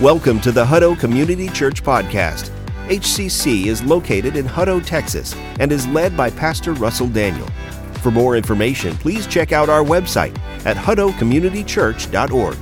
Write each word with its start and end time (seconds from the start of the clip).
Welcome 0.00 0.40
to 0.40 0.50
the 0.50 0.64
Hutto 0.64 0.98
Community 0.98 1.50
Church 1.50 1.82
Podcast. 1.82 2.48
HCC 2.88 3.66
is 3.66 3.82
located 3.82 4.34
in 4.34 4.46
Hutto, 4.46 4.82
Texas, 4.82 5.34
and 5.58 5.70
is 5.70 5.86
led 5.88 6.16
by 6.16 6.30
Pastor 6.30 6.72
Russell 6.72 7.06
Daniel. 7.06 7.46
For 8.00 8.10
more 8.10 8.34
information, 8.34 8.96
please 8.96 9.26
check 9.26 9.52
out 9.52 9.68
our 9.68 9.84
website 9.84 10.34
at 10.64 10.78
huttocommunitychurch.org. 10.78 12.58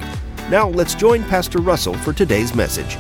Now 0.51 0.69
let's 0.69 0.97
join 0.97 1.23
Pastor 1.27 1.61
Russell 1.61 1.95
for 1.99 2.13
today's 2.13 2.57
message. 2.57 2.99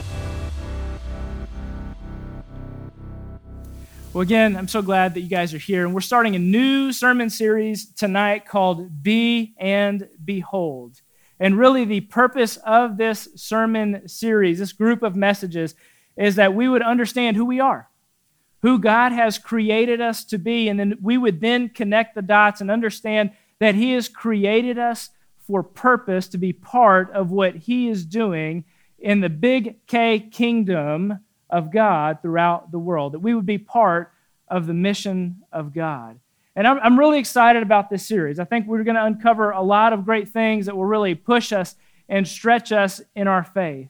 Well, 4.12 4.22
again, 4.22 4.54
I'm 4.54 4.68
so 4.68 4.82
glad 4.82 5.14
that 5.14 5.22
you 5.22 5.28
guys 5.28 5.52
are 5.52 5.58
here. 5.58 5.84
And 5.84 5.92
we're 5.92 6.00
starting 6.00 6.36
a 6.36 6.38
new 6.38 6.92
sermon 6.92 7.28
series 7.28 7.92
tonight 7.92 8.46
called 8.46 9.02
Be 9.02 9.56
and 9.58 10.08
Behold. 10.24 11.02
And 11.40 11.58
really, 11.58 11.84
the 11.84 12.00
purpose 12.00 12.56
of 12.58 12.96
this 12.96 13.28
sermon 13.36 14.08
series, 14.08 14.58
this 14.58 14.72
group 14.72 15.02
of 15.02 15.14
messages, 15.14 15.74
is 16.16 16.34
that 16.34 16.54
we 16.54 16.68
would 16.68 16.82
understand 16.82 17.36
who 17.36 17.44
we 17.44 17.60
are, 17.60 17.88
who 18.62 18.78
God 18.78 19.12
has 19.12 19.38
created 19.38 20.00
us 20.00 20.24
to 20.24 20.38
be, 20.38 20.68
and 20.68 20.78
then 20.78 20.98
we 21.00 21.16
would 21.16 21.40
then 21.40 21.68
connect 21.68 22.14
the 22.14 22.22
dots 22.22 22.60
and 22.60 22.70
understand 22.70 23.30
that 23.60 23.76
He 23.76 23.92
has 23.92 24.08
created 24.08 24.78
us 24.78 25.10
for 25.46 25.62
purpose 25.62 26.28
to 26.28 26.38
be 26.38 26.52
part 26.52 27.10
of 27.12 27.30
what 27.30 27.54
He 27.54 27.88
is 27.88 28.04
doing 28.04 28.64
in 28.98 29.20
the 29.20 29.28
big 29.28 29.86
K 29.86 30.18
kingdom 30.18 31.20
of 31.48 31.72
God 31.72 32.18
throughout 32.20 32.72
the 32.72 32.78
world, 32.78 33.12
that 33.12 33.20
we 33.20 33.34
would 33.34 33.46
be 33.46 33.58
part 33.58 34.12
of 34.48 34.66
the 34.66 34.74
mission 34.74 35.42
of 35.52 35.72
God. 35.72 36.18
And 36.58 36.66
I'm, 36.66 36.80
I'm 36.82 36.98
really 36.98 37.20
excited 37.20 37.62
about 37.62 37.88
this 37.88 38.04
series. 38.04 38.40
I 38.40 38.44
think 38.44 38.66
we're 38.66 38.82
going 38.82 38.96
to 38.96 39.04
uncover 39.04 39.52
a 39.52 39.62
lot 39.62 39.92
of 39.92 40.04
great 40.04 40.30
things 40.30 40.66
that 40.66 40.76
will 40.76 40.86
really 40.86 41.14
push 41.14 41.52
us 41.52 41.76
and 42.08 42.26
stretch 42.26 42.72
us 42.72 43.00
in 43.14 43.28
our 43.28 43.44
faith. 43.44 43.86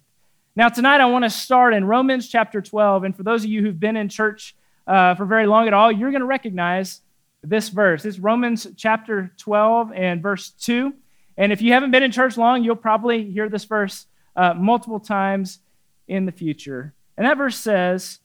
Now, 0.54 0.68
tonight 0.68 1.00
I 1.00 1.06
want 1.06 1.24
to 1.24 1.30
start 1.30 1.72
in 1.72 1.86
Romans 1.86 2.28
chapter 2.28 2.60
12. 2.60 3.04
And 3.04 3.16
for 3.16 3.22
those 3.22 3.42
of 3.42 3.48
you 3.48 3.62
who've 3.62 3.80
been 3.80 3.96
in 3.96 4.10
church 4.10 4.54
uh, 4.86 5.14
for 5.14 5.24
very 5.24 5.46
long 5.46 5.66
at 5.66 5.72
all, 5.72 5.90
you're 5.90 6.10
going 6.10 6.20
to 6.20 6.26
recognize 6.26 7.00
this 7.42 7.70
verse. 7.70 8.04
It's 8.04 8.18
Romans 8.18 8.66
chapter 8.76 9.32
12 9.38 9.92
and 9.94 10.22
verse 10.22 10.50
2. 10.50 10.92
And 11.38 11.52
if 11.52 11.62
you 11.62 11.72
haven't 11.72 11.90
been 11.90 12.02
in 12.02 12.12
church 12.12 12.36
long, 12.36 12.62
you'll 12.62 12.76
probably 12.76 13.30
hear 13.30 13.48
this 13.48 13.64
verse 13.64 14.04
uh, 14.36 14.52
multiple 14.52 15.00
times 15.00 15.60
in 16.06 16.26
the 16.26 16.32
future. 16.32 16.92
And 17.16 17.26
that 17.26 17.38
verse 17.38 17.56
says, 17.56 18.18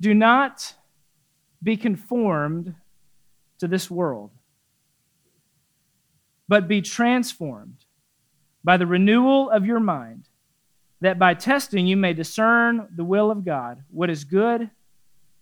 Do 0.00 0.14
not 0.14 0.72
be 1.60 1.76
conformed 1.76 2.76
to 3.62 3.68
this 3.68 3.88
world, 3.88 4.32
but 6.48 6.66
be 6.66 6.82
transformed 6.82 7.84
by 8.64 8.76
the 8.76 8.88
renewal 8.88 9.48
of 9.50 9.64
your 9.64 9.78
mind, 9.78 10.28
that 11.00 11.16
by 11.16 11.32
testing 11.32 11.86
you 11.86 11.96
may 11.96 12.12
discern 12.12 12.88
the 12.96 13.04
will 13.04 13.30
of 13.30 13.44
God, 13.44 13.84
what 13.88 14.10
is 14.10 14.24
good 14.24 14.68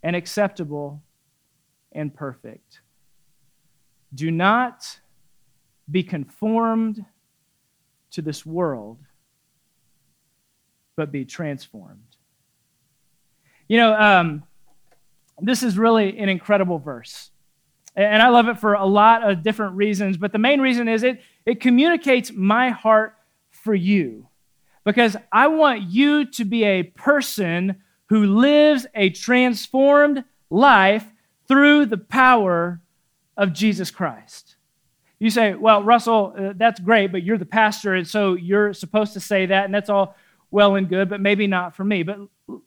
and 0.03 0.15
acceptable 0.15 1.03
and 1.93 2.15
perfect. 2.15 2.83
Do 4.15 4.31
not 4.31 5.01
be 5.91 6.03
conformed 6.03 7.03
to 8.11 8.21
this 8.21 8.45
world, 8.45 8.99
but 10.95 11.11
be 11.11 11.25
transformed. 11.25 12.17
You 13.67 13.79
know, 13.79 13.95
um, 13.95 14.43
this 15.39 15.63
is 15.63 15.79
really 15.79 16.19
an 16.19 16.29
incredible 16.29 16.79
verse. 16.79 17.30
And 18.01 18.23
I 18.23 18.29
love 18.29 18.49
it 18.49 18.59
for 18.59 18.75
a 18.75 18.87
lot 18.87 19.29
of 19.29 19.43
different 19.43 19.77
reasons, 19.77 20.17
but 20.17 20.33
the 20.33 20.39
main 20.39 20.61
reason 20.61 20.89
is 20.89 21.03
it, 21.03 21.21
it 21.45 21.61
communicates 21.61 22.33
my 22.33 22.71
heart 22.71 23.15
for 23.51 23.75
you. 23.75 24.29
Because 24.85 25.17
I 25.31 25.49
want 25.49 25.83
you 25.83 26.25
to 26.33 26.45
be 26.45 26.65
a 26.65 26.85
person 26.85 27.77
who 28.07 28.25
lives 28.25 28.87
a 28.95 29.11
transformed 29.11 30.25
life 30.49 31.05
through 31.47 31.87
the 31.87 31.99
power 31.99 32.81
of 33.37 33.53
Jesus 33.53 33.91
Christ. 33.91 34.57
You 35.19 35.29
say, 35.29 35.55
well, 35.55 35.83
Russell, 35.83 36.35
uh, 36.37 36.53
that's 36.57 36.81
great, 36.81 37.13
but 37.13 37.23
you're 37.23 37.37
the 37.37 37.45
pastor, 37.45 37.95
and 37.95 38.09
so 38.09 38.33
you're 38.33 38.73
supposed 38.73 39.13
to 39.13 39.21
say 39.21 39.45
that, 39.47 39.67
and 39.67 39.75
that's 39.75 39.91
all 39.91 40.17
well 40.51 40.75
and 40.77 40.89
good, 40.89 41.11
but 41.11 41.21
maybe 41.21 41.47
not 41.47 41.77
for 41.77 41.85
me. 41.85 42.03
But 42.03 42.19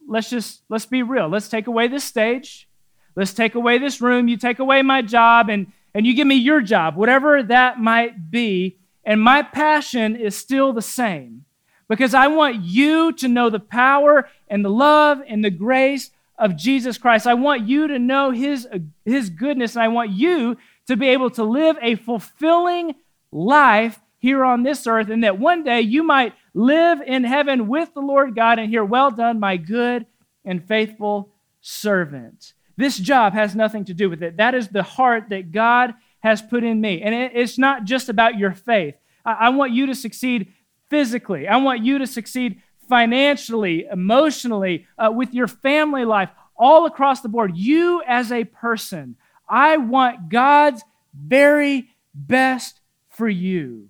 let's 0.08 0.30
just 0.30 0.62
let's 0.70 0.86
be 0.86 1.02
real. 1.02 1.28
Let's 1.28 1.50
take 1.50 1.66
away 1.66 1.88
this 1.88 2.04
stage. 2.04 2.70
Let's 3.16 3.34
take 3.34 3.56
away 3.56 3.78
this 3.78 4.02
room. 4.02 4.28
You 4.28 4.38
take 4.38 4.60
away 4.60 4.82
my 4.82 5.02
job 5.02 5.50
and, 5.50 5.72
and 5.94 6.06
you 6.06 6.14
give 6.14 6.28
me 6.28 6.36
your 6.36 6.62
job, 6.62 6.96
whatever 6.96 7.44
that 7.44 7.80
might 7.80 8.32
be. 8.32 8.78
And 9.04 9.22
my 9.22 9.42
passion 9.42 10.16
is 10.16 10.36
still 10.36 10.74
the 10.74 10.82
same 10.82 11.46
because 11.88 12.14
I 12.14 12.28
want 12.28 12.64
you 12.64 13.12
to 13.14 13.28
know 13.28 13.50
the 13.50 13.60
power 13.60 14.30
and 14.48 14.64
the 14.64 14.70
love 14.70 15.22
and 15.28 15.44
the 15.44 15.52
grace 15.52 16.12
of 16.38 16.56
Jesus 16.56 16.98
Christ. 16.98 17.28
I 17.28 17.36
want 17.36 17.68
you 17.68 17.88
to 17.88 18.00
know 18.00 18.32
his, 18.32 18.68
his 19.06 19.30
goodness, 19.30 19.76
and 19.76 19.84
I 19.84 19.90
want 19.90 20.12
you 20.12 20.58
to 20.88 20.98
be 20.98 21.10
able 21.10 21.30
to 21.32 21.44
live 21.44 21.78
a 21.82 21.96
fulfilling 21.96 22.96
life 23.32 24.00
here 24.20 24.44
on 24.44 24.64
this 24.64 24.88
earth, 24.88 25.10
and 25.10 25.24
that 25.24 25.38
one 25.38 25.64
day 25.64 25.82
you 25.82 26.02
might 26.02 26.34
live 26.54 27.02
in 27.02 27.26
heaven 27.26 27.68
with 27.68 27.94
the 27.94 28.00
Lord 28.00 28.36
God 28.36 28.58
and 28.58 28.70
hear, 28.70 28.84
Well 28.84 29.12
done, 29.12 29.40
my 29.40 29.58
good 29.58 30.06
and 30.46 30.66
faithful 30.66 31.30
servant. 31.62 32.54
This 32.76 32.98
job 32.98 33.34
has 33.34 33.56
nothing 33.56 33.86
to 33.86 33.94
do 33.94 34.10
with 34.10 34.24
it. 34.24 34.38
That 34.38 34.56
is 34.56 34.68
the 34.68 34.84
heart 34.84 35.30
that 35.30 35.52
God 35.52 35.94
has 36.20 36.42
put 36.42 36.64
in 36.64 36.82
me. 36.82 37.02
And 37.02 37.14
it's 37.14 37.58
not 37.58 37.84
just 37.84 38.10
about 38.10 38.38
your 38.38 38.54
faith. 38.54 38.96
I 39.26 39.50
want 39.50 39.72
you 39.72 39.86
to 39.88 39.96
succeed 39.96 40.54
physically, 40.90 41.48
I 41.48 41.58
want 41.58 41.84
you 41.84 41.98
to 41.98 42.08
succeed 42.08 42.62
financially, 42.88 43.86
emotionally, 43.92 44.86
uh, 44.98 45.12
with 45.12 45.34
your 45.34 45.48
family 45.48 46.06
life, 46.06 46.30
all 46.56 46.86
across 46.86 47.22
the 47.22 47.30
board. 47.30 47.56
You 47.56 48.04
as 48.06 48.32
a 48.32 48.44
person, 48.44 49.16
I 49.50 49.78
want 49.78 50.30
God's 50.30 50.84
very 51.14 51.90
best 52.14 52.80
for 53.10 53.28
you. 53.28 53.90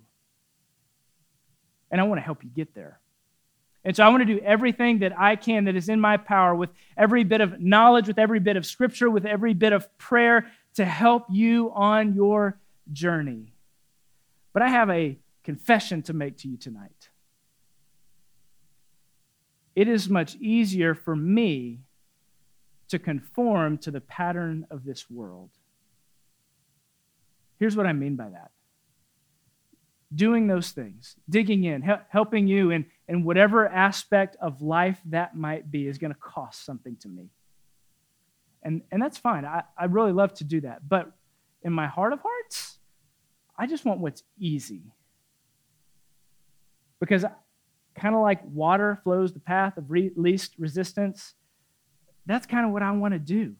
And 1.90 2.00
I 2.00 2.04
want 2.04 2.18
to 2.18 2.24
help 2.24 2.42
you 2.42 2.50
get 2.50 2.74
there. 2.74 3.00
And 3.84 3.94
so 3.94 4.02
I 4.02 4.08
want 4.08 4.26
to 4.26 4.34
do 4.34 4.40
everything 4.40 5.00
that 5.00 5.18
I 5.18 5.36
can 5.36 5.64
that 5.64 5.76
is 5.76 5.88
in 5.88 6.00
my 6.00 6.16
power 6.16 6.54
with 6.54 6.70
every 6.96 7.22
bit 7.22 7.40
of 7.40 7.60
knowledge, 7.60 8.08
with 8.08 8.18
every 8.18 8.40
bit 8.40 8.56
of 8.56 8.64
scripture, 8.64 9.10
with 9.10 9.26
every 9.26 9.52
bit 9.52 9.72
of 9.72 9.96
prayer 9.98 10.46
to 10.74 10.84
help 10.84 11.26
you 11.30 11.70
on 11.74 12.14
your 12.14 12.58
journey. 12.92 13.52
But 14.52 14.62
I 14.62 14.68
have 14.68 14.88
a 14.88 15.18
confession 15.42 16.02
to 16.02 16.14
make 16.14 16.38
to 16.38 16.48
you 16.48 16.56
tonight. 16.56 17.10
It 19.76 19.88
is 19.88 20.08
much 20.08 20.36
easier 20.36 20.94
for 20.94 21.14
me 21.14 21.80
to 22.88 22.98
conform 22.98 23.76
to 23.78 23.90
the 23.90 24.00
pattern 24.00 24.66
of 24.70 24.84
this 24.84 25.10
world. 25.10 25.50
Here's 27.58 27.76
what 27.76 27.86
I 27.86 27.92
mean 27.92 28.16
by 28.16 28.30
that 28.30 28.50
doing 30.14 30.46
those 30.46 30.70
things, 30.70 31.16
digging 31.28 31.64
in, 31.64 31.82
helping 32.08 32.46
you 32.46 32.70
in, 32.70 32.86
in 33.08 33.24
whatever 33.24 33.68
aspect 33.68 34.36
of 34.40 34.62
life 34.62 35.00
that 35.06 35.36
might 35.36 35.70
be, 35.70 35.86
is 35.86 35.98
going 35.98 36.12
to 36.12 36.18
cost 36.18 36.64
something 36.64 36.96
to 36.96 37.08
me. 37.08 37.28
And, 38.62 38.82
and 38.90 39.02
that's 39.02 39.18
fine. 39.18 39.44
I, 39.44 39.62
I 39.76 39.84
really 39.86 40.12
love 40.12 40.32
to 40.34 40.44
do 40.44 40.62
that. 40.62 40.88
But 40.88 41.12
in 41.62 41.72
my 41.72 41.86
heart 41.86 42.12
of 42.12 42.20
hearts, 42.20 42.78
I 43.58 43.66
just 43.66 43.84
want 43.84 44.00
what's 44.00 44.22
easy. 44.38 44.82
Because 46.98 47.26
kind 47.94 48.14
of 48.14 48.22
like 48.22 48.40
water 48.44 48.98
flows 49.04 49.32
the 49.32 49.40
path 49.40 49.76
of 49.76 49.90
re- 49.90 50.12
least 50.16 50.54
resistance, 50.58 51.34
that's 52.26 52.46
kind 52.46 52.64
of 52.64 52.72
what 52.72 52.82
I 52.82 52.90
want 52.92 53.12
to 53.12 53.18
do. 53.18 53.54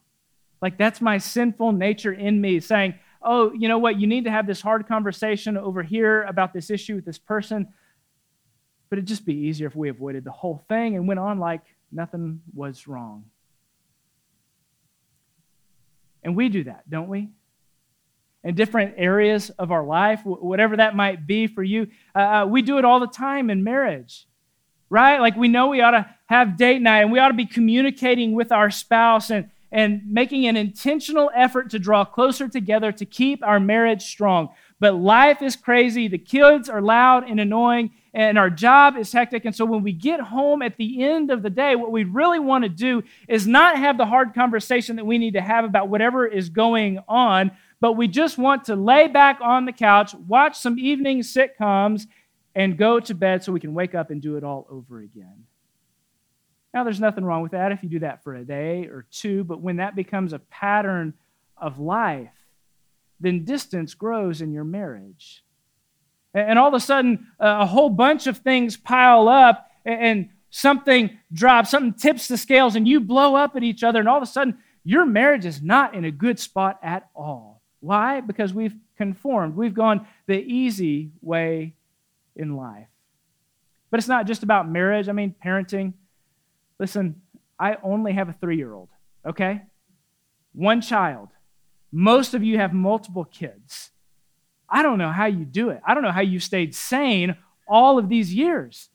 Like, 0.62 0.78
that's 0.78 1.02
my 1.02 1.18
sinful 1.18 1.72
nature 1.72 2.12
in 2.12 2.40
me 2.40 2.60
saying, 2.60 2.94
oh, 3.20 3.52
you 3.52 3.68
know 3.68 3.78
what, 3.78 4.00
you 4.00 4.06
need 4.06 4.24
to 4.24 4.30
have 4.30 4.46
this 4.46 4.62
hard 4.62 4.88
conversation 4.88 5.58
over 5.58 5.82
here 5.82 6.22
about 6.22 6.54
this 6.54 6.70
issue 6.70 6.94
with 6.94 7.04
this 7.04 7.18
person. 7.18 7.68
But 8.90 8.98
it'd 8.98 9.08
just 9.08 9.24
be 9.24 9.34
easier 9.34 9.66
if 9.66 9.74
we 9.74 9.88
avoided 9.88 10.24
the 10.24 10.30
whole 10.30 10.64
thing 10.68 10.96
and 10.96 11.08
went 11.08 11.20
on 11.20 11.38
like 11.38 11.62
nothing 11.90 12.40
was 12.54 12.86
wrong. 12.86 13.24
And 16.24 16.34
we 16.34 16.48
do 16.48 16.64
that, 16.64 16.88
don't 16.88 17.08
we? 17.08 17.28
In 18.42 18.54
different 18.54 18.94
areas 18.96 19.50
of 19.50 19.70
our 19.70 19.84
life, 19.84 20.20
whatever 20.24 20.76
that 20.76 20.96
might 20.96 21.26
be 21.26 21.46
for 21.46 21.62
you, 21.62 21.88
uh, 22.14 22.18
uh, 22.18 22.46
we 22.46 22.62
do 22.62 22.78
it 22.78 22.84
all 22.84 23.00
the 23.00 23.06
time 23.06 23.50
in 23.50 23.62
marriage, 23.64 24.26
right? 24.90 25.18
Like 25.20 25.36
we 25.36 25.48
know 25.48 25.68
we 25.68 25.80
ought 25.80 25.92
to 25.92 26.06
have 26.26 26.56
date 26.56 26.82
night 26.82 27.02
and 27.02 27.12
we 27.12 27.18
ought 27.18 27.28
to 27.28 27.34
be 27.34 27.46
communicating 27.46 28.32
with 28.32 28.52
our 28.52 28.70
spouse 28.70 29.30
and, 29.30 29.50
and 29.70 30.02
making 30.06 30.46
an 30.46 30.56
intentional 30.56 31.30
effort 31.34 31.70
to 31.70 31.78
draw 31.78 32.04
closer 32.04 32.48
together 32.48 32.92
to 32.92 33.06
keep 33.06 33.42
our 33.42 33.60
marriage 33.60 34.02
strong. 34.02 34.50
But 34.84 34.96
life 34.96 35.40
is 35.40 35.56
crazy. 35.56 36.08
The 36.08 36.18
kids 36.18 36.68
are 36.68 36.82
loud 36.82 37.26
and 37.26 37.40
annoying, 37.40 37.92
and 38.12 38.36
our 38.36 38.50
job 38.50 38.98
is 38.98 39.10
hectic. 39.10 39.46
And 39.46 39.56
so 39.56 39.64
when 39.64 39.82
we 39.82 39.92
get 39.92 40.20
home 40.20 40.60
at 40.60 40.76
the 40.76 41.02
end 41.02 41.30
of 41.30 41.42
the 41.42 41.48
day, 41.48 41.74
what 41.74 41.90
we 41.90 42.04
really 42.04 42.38
want 42.38 42.64
to 42.64 42.68
do 42.68 43.02
is 43.26 43.46
not 43.46 43.78
have 43.78 43.96
the 43.96 44.04
hard 44.04 44.34
conversation 44.34 44.96
that 44.96 45.06
we 45.06 45.16
need 45.16 45.32
to 45.32 45.40
have 45.40 45.64
about 45.64 45.88
whatever 45.88 46.26
is 46.26 46.50
going 46.50 46.98
on, 47.08 47.50
but 47.80 47.94
we 47.94 48.08
just 48.08 48.36
want 48.36 48.64
to 48.64 48.76
lay 48.76 49.08
back 49.08 49.38
on 49.40 49.64
the 49.64 49.72
couch, 49.72 50.12
watch 50.28 50.58
some 50.58 50.78
evening 50.78 51.20
sitcoms, 51.20 52.06
and 52.54 52.76
go 52.76 53.00
to 53.00 53.14
bed 53.14 53.42
so 53.42 53.52
we 53.52 53.60
can 53.60 53.72
wake 53.72 53.94
up 53.94 54.10
and 54.10 54.20
do 54.20 54.36
it 54.36 54.44
all 54.44 54.66
over 54.68 55.00
again. 55.00 55.46
Now, 56.74 56.84
there's 56.84 57.00
nothing 57.00 57.24
wrong 57.24 57.40
with 57.40 57.52
that 57.52 57.72
if 57.72 57.82
you 57.82 57.88
do 57.88 58.00
that 58.00 58.22
for 58.22 58.34
a 58.34 58.44
day 58.44 58.84
or 58.84 59.06
two, 59.10 59.44
but 59.44 59.62
when 59.62 59.76
that 59.76 59.96
becomes 59.96 60.34
a 60.34 60.40
pattern 60.40 61.14
of 61.56 61.78
life, 61.78 62.28
then 63.20 63.44
distance 63.44 63.94
grows 63.94 64.40
in 64.40 64.52
your 64.52 64.64
marriage. 64.64 65.44
And 66.34 66.58
all 66.58 66.68
of 66.68 66.74
a 66.74 66.80
sudden, 66.80 67.28
a 67.38 67.64
whole 67.64 67.90
bunch 67.90 68.26
of 68.26 68.38
things 68.38 68.76
pile 68.76 69.28
up, 69.28 69.70
and 69.84 70.30
something 70.50 71.18
drops, 71.32 71.70
something 71.70 71.94
tips 71.94 72.28
the 72.28 72.36
scales, 72.36 72.74
and 72.76 72.88
you 72.88 73.00
blow 73.00 73.36
up 73.36 73.54
at 73.56 73.62
each 73.62 73.82
other, 73.82 74.00
and 74.00 74.08
all 74.08 74.16
of 74.16 74.22
a 74.22 74.26
sudden, 74.26 74.58
your 74.82 75.06
marriage 75.06 75.46
is 75.46 75.62
not 75.62 75.94
in 75.94 76.04
a 76.04 76.10
good 76.10 76.38
spot 76.38 76.78
at 76.82 77.08
all. 77.14 77.62
Why? 77.80 78.20
Because 78.20 78.52
we've 78.52 78.74
conformed. 78.96 79.56
We've 79.56 79.74
gone 79.74 80.06
the 80.26 80.38
easy 80.38 81.12
way 81.20 81.74
in 82.36 82.56
life. 82.56 82.88
But 83.90 83.98
it's 83.98 84.08
not 84.08 84.26
just 84.26 84.42
about 84.42 84.68
marriage, 84.68 85.08
I 85.08 85.12
mean, 85.12 85.34
parenting. 85.44 85.92
Listen, 86.78 87.22
I 87.58 87.76
only 87.82 88.12
have 88.12 88.28
a 88.28 88.32
three 88.32 88.56
year 88.56 88.72
old, 88.72 88.88
okay? 89.24 89.62
One 90.52 90.80
child. 90.80 91.28
Most 91.96 92.34
of 92.34 92.42
you 92.42 92.58
have 92.58 92.72
multiple 92.72 93.24
kids. 93.24 93.92
I 94.68 94.82
don't 94.82 94.98
know 94.98 95.12
how 95.12 95.26
you 95.26 95.44
do 95.44 95.70
it. 95.70 95.80
I 95.86 95.94
don't 95.94 96.02
know 96.02 96.10
how 96.10 96.22
you 96.22 96.40
stayed 96.40 96.74
sane 96.74 97.36
all 97.68 97.98
of 97.98 98.08
these 98.08 98.34
years, 98.34 98.88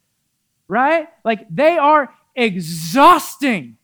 right? 0.68 1.08
Like 1.24 1.46
they 1.48 1.78
are 1.78 2.12
exhausting. 2.36 3.78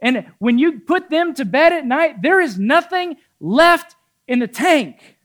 And 0.00 0.32
when 0.38 0.56
you 0.56 0.80
put 0.80 1.10
them 1.10 1.34
to 1.34 1.44
bed 1.44 1.74
at 1.74 1.84
night, 1.84 2.22
there 2.22 2.40
is 2.40 2.58
nothing 2.58 3.16
left 3.38 3.96
in 4.26 4.38
the 4.38 4.48
tank. 4.48 5.18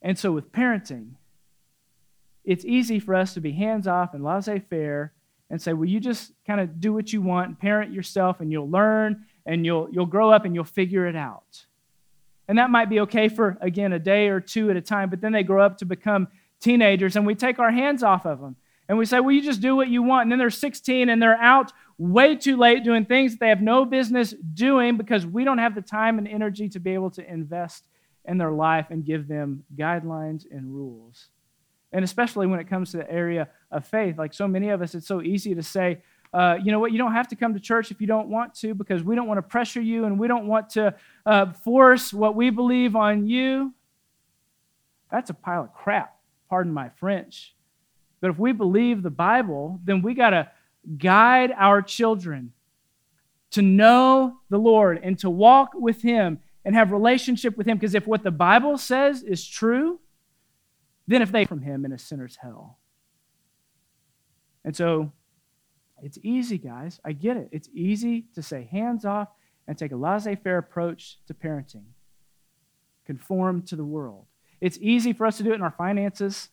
And 0.00 0.16
so 0.16 0.30
with 0.30 0.52
parenting, 0.52 1.14
it's 2.44 2.64
easy 2.64 3.00
for 3.00 3.16
us 3.16 3.34
to 3.34 3.40
be 3.40 3.50
hands 3.50 3.88
off 3.88 4.14
and 4.14 4.22
laissez 4.22 4.60
faire 4.70 5.12
and 5.50 5.60
say, 5.60 5.72
well, 5.72 5.88
you 5.88 5.98
just 5.98 6.30
kind 6.46 6.60
of 6.60 6.80
do 6.80 6.92
what 6.92 7.12
you 7.12 7.22
want 7.22 7.48
and 7.48 7.58
parent 7.58 7.92
yourself 7.92 8.40
and 8.40 8.52
you'll 8.52 8.70
learn 8.70 9.26
and 9.48 9.64
you'll, 9.64 9.88
you'll 9.90 10.06
grow 10.06 10.30
up 10.30 10.44
and 10.44 10.54
you'll 10.54 10.62
figure 10.62 11.06
it 11.06 11.16
out. 11.16 11.64
And 12.46 12.58
that 12.58 12.70
might 12.70 12.90
be 12.90 13.00
okay 13.00 13.28
for, 13.28 13.56
again, 13.62 13.94
a 13.94 13.98
day 13.98 14.28
or 14.28 14.40
two 14.40 14.70
at 14.70 14.76
a 14.76 14.80
time, 14.80 15.08
but 15.08 15.22
then 15.22 15.32
they 15.32 15.42
grow 15.42 15.64
up 15.64 15.78
to 15.78 15.86
become 15.86 16.28
teenagers 16.60 17.16
and 17.16 17.26
we 17.26 17.34
take 17.34 17.58
our 17.58 17.70
hands 17.70 18.02
off 18.02 18.26
of 18.26 18.40
them. 18.40 18.56
And 18.88 18.98
we 18.98 19.06
say, 19.06 19.20
well, 19.20 19.32
you 19.32 19.42
just 19.42 19.60
do 19.60 19.74
what 19.74 19.88
you 19.88 20.02
want. 20.02 20.24
And 20.24 20.32
then 20.32 20.38
they're 20.38 20.50
16 20.50 21.08
and 21.08 21.20
they're 21.20 21.36
out 21.36 21.72
way 21.96 22.36
too 22.36 22.56
late 22.56 22.84
doing 22.84 23.06
things 23.06 23.32
that 23.32 23.40
they 23.40 23.48
have 23.48 23.60
no 23.60 23.84
business 23.84 24.34
doing 24.54 24.96
because 24.98 25.26
we 25.26 25.44
don't 25.44 25.58
have 25.58 25.74
the 25.74 25.82
time 25.82 26.18
and 26.18 26.28
energy 26.28 26.68
to 26.70 26.78
be 26.78 26.92
able 26.92 27.10
to 27.12 27.30
invest 27.30 27.86
in 28.26 28.36
their 28.36 28.52
life 28.52 28.86
and 28.90 29.04
give 29.04 29.28
them 29.28 29.64
guidelines 29.76 30.44
and 30.50 30.70
rules. 30.74 31.28
And 31.92 32.04
especially 32.04 32.46
when 32.46 32.60
it 32.60 32.68
comes 32.68 32.90
to 32.90 32.98
the 32.98 33.10
area 33.10 33.48
of 33.70 33.86
faith, 33.86 34.18
like 34.18 34.34
so 34.34 34.46
many 34.46 34.68
of 34.68 34.82
us, 34.82 34.94
it's 34.94 35.06
so 35.06 35.22
easy 35.22 35.54
to 35.54 35.62
say, 35.62 36.02
uh, 36.32 36.58
you 36.62 36.72
know 36.72 36.78
what, 36.78 36.92
you 36.92 36.98
don't 36.98 37.12
have 37.12 37.28
to 37.28 37.36
come 37.36 37.54
to 37.54 37.60
church 37.60 37.90
if 37.90 38.00
you 38.00 38.06
don't 38.06 38.28
want 38.28 38.54
to 38.56 38.74
because 38.74 39.02
we 39.02 39.14
don't 39.14 39.26
want 39.26 39.38
to 39.38 39.42
pressure 39.42 39.80
you 39.80 40.04
and 40.04 40.18
we 40.18 40.28
don't 40.28 40.46
want 40.46 40.70
to 40.70 40.94
uh, 41.26 41.52
force 41.52 42.12
what 42.12 42.34
we 42.34 42.50
believe 42.50 42.96
on 42.96 43.26
you. 43.26 43.72
That's 45.10 45.30
a 45.30 45.34
pile 45.34 45.64
of 45.64 45.72
crap, 45.72 46.16
pardon 46.50 46.72
my 46.72 46.90
French. 46.90 47.54
But 48.20 48.30
if 48.30 48.38
we 48.38 48.52
believe 48.52 49.02
the 49.02 49.10
Bible, 49.10 49.80
then 49.84 50.02
we 50.02 50.14
got 50.14 50.30
to 50.30 50.50
guide 50.98 51.52
our 51.56 51.80
children 51.80 52.52
to 53.52 53.62
know 53.62 54.38
the 54.50 54.58
Lord 54.58 55.00
and 55.02 55.18
to 55.20 55.30
walk 55.30 55.70
with 55.74 56.02
Him 56.02 56.40
and 56.64 56.74
have 56.74 56.92
relationship 56.92 57.56
with 57.56 57.66
Him. 57.66 57.78
Because 57.78 57.94
if 57.94 58.06
what 58.06 58.22
the 58.22 58.30
Bible 58.30 58.76
says 58.76 59.22
is 59.22 59.46
true, 59.46 60.00
then 61.08 61.22
if 61.22 61.32
they 61.32 61.46
from 61.46 61.62
him 61.62 61.84
in 61.84 61.92
a 61.92 61.98
sinner's 61.98 62.36
hell. 62.36 62.78
And 64.64 64.76
so 64.76 65.10
it's 66.02 66.18
easy, 66.22 66.58
guys. 66.58 67.00
I 67.04 67.12
get 67.12 67.36
it. 67.36 67.48
It's 67.52 67.68
easy 67.72 68.26
to 68.34 68.42
say 68.42 68.68
hands 68.70 69.04
off 69.04 69.28
and 69.66 69.76
take 69.76 69.92
a 69.92 69.96
laissez 69.96 70.36
faire 70.36 70.58
approach 70.58 71.18
to 71.26 71.34
parenting, 71.34 71.84
conform 73.04 73.62
to 73.62 73.76
the 73.76 73.84
world. 73.84 74.26
It's 74.60 74.78
easy 74.80 75.12
for 75.12 75.26
us 75.26 75.36
to 75.38 75.42
do 75.42 75.52
it 75.52 75.56
in 75.56 75.62
our 75.62 75.70
finances. 75.70 76.48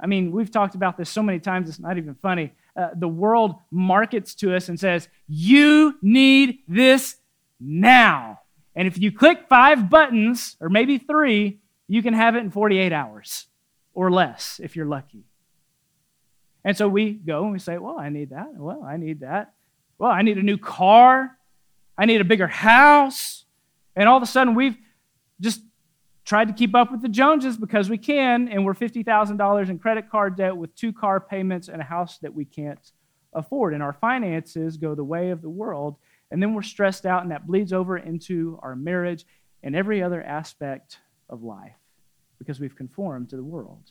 I 0.00 0.06
mean, 0.06 0.32
we've 0.32 0.50
talked 0.50 0.74
about 0.74 0.96
this 0.96 1.10
so 1.10 1.22
many 1.22 1.38
times, 1.40 1.68
it's 1.68 1.80
not 1.80 1.98
even 1.98 2.14
funny. 2.14 2.52
Uh, 2.76 2.90
the 2.94 3.08
world 3.08 3.56
markets 3.70 4.34
to 4.36 4.54
us 4.54 4.68
and 4.68 4.78
says, 4.78 5.08
You 5.26 5.98
need 6.02 6.60
this 6.68 7.16
now. 7.58 8.40
And 8.76 8.86
if 8.86 8.98
you 8.98 9.10
click 9.10 9.46
five 9.48 9.90
buttons, 9.90 10.56
or 10.60 10.68
maybe 10.68 10.98
three, 10.98 11.60
you 11.88 12.02
can 12.02 12.14
have 12.14 12.36
it 12.36 12.40
in 12.40 12.50
48 12.50 12.92
hours 12.92 13.46
or 13.92 14.10
less 14.10 14.60
if 14.62 14.76
you're 14.76 14.86
lucky. 14.86 15.24
And 16.68 16.76
so 16.76 16.86
we 16.86 17.14
go 17.14 17.44
and 17.44 17.52
we 17.52 17.58
say, 17.60 17.78
Well, 17.78 17.98
I 17.98 18.10
need 18.10 18.28
that. 18.28 18.48
Well, 18.54 18.82
I 18.82 18.98
need 18.98 19.20
that. 19.20 19.54
Well, 19.96 20.10
I 20.10 20.20
need 20.20 20.36
a 20.36 20.42
new 20.42 20.58
car. 20.58 21.34
I 21.96 22.04
need 22.04 22.20
a 22.20 22.24
bigger 22.24 22.46
house. 22.46 23.46
And 23.96 24.06
all 24.06 24.18
of 24.18 24.22
a 24.22 24.26
sudden, 24.26 24.54
we've 24.54 24.76
just 25.40 25.62
tried 26.26 26.48
to 26.48 26.52
keep 26.52 26.74
up 26.74 26.92
with 26.92 27.00
the 27.00 27.08
Joneses 27.08 27.56
because 27.56 27.88
we 27.88 27.96
can, 27.96 28.48
and 28.48 28.66
we're 28.66 28.74
$50,000 28.74 29.70
in 29.70 29.78
credit 29.78 30.10
card 30.10 30.36
debt 30.36 30.54
with 30.54 30.74
two 30.74 30.92
car 30.92 31.20
payments 31.20 31.68
and 31.68 31.80
a 31.80 31.84
house 31.84 32.18
that 32.18 32.34
we 32.34 32.44
can't 32.44 32.92
afford. 33.32 33.72
And 33.72 33.82
our 33.82 33.94
finances 33.94 34.76
go 34.76 34.94
the 34.94 35.02
way 35.02 35.30
of 35.30 35.40
the 35.40 35.48
world. 35.48 35.96
And 36.30 36.42
then 36.42 36.52
we're 36.52 36.60
stressed 36.60 37.06
out, 37.06 37.22
and 37.22 37.30
that 37.30 37.46
bleeds 37.46 37.72
over 37.72 37.96
into 37.96 38.58
our 38.62 38.76
marriage 38.76 39.24
and 39.62 39.74
every 39.74 40.02
other 40.02 40.22
aspect 40.22 40.98
of 41.30 41.42
life 41.42 41.78
because 42.38 42.60
we've 42.60 42.76
conformed 42.76 43.30
to 43.30 43.36
the 43.36 43.42
world. 43.42 43.90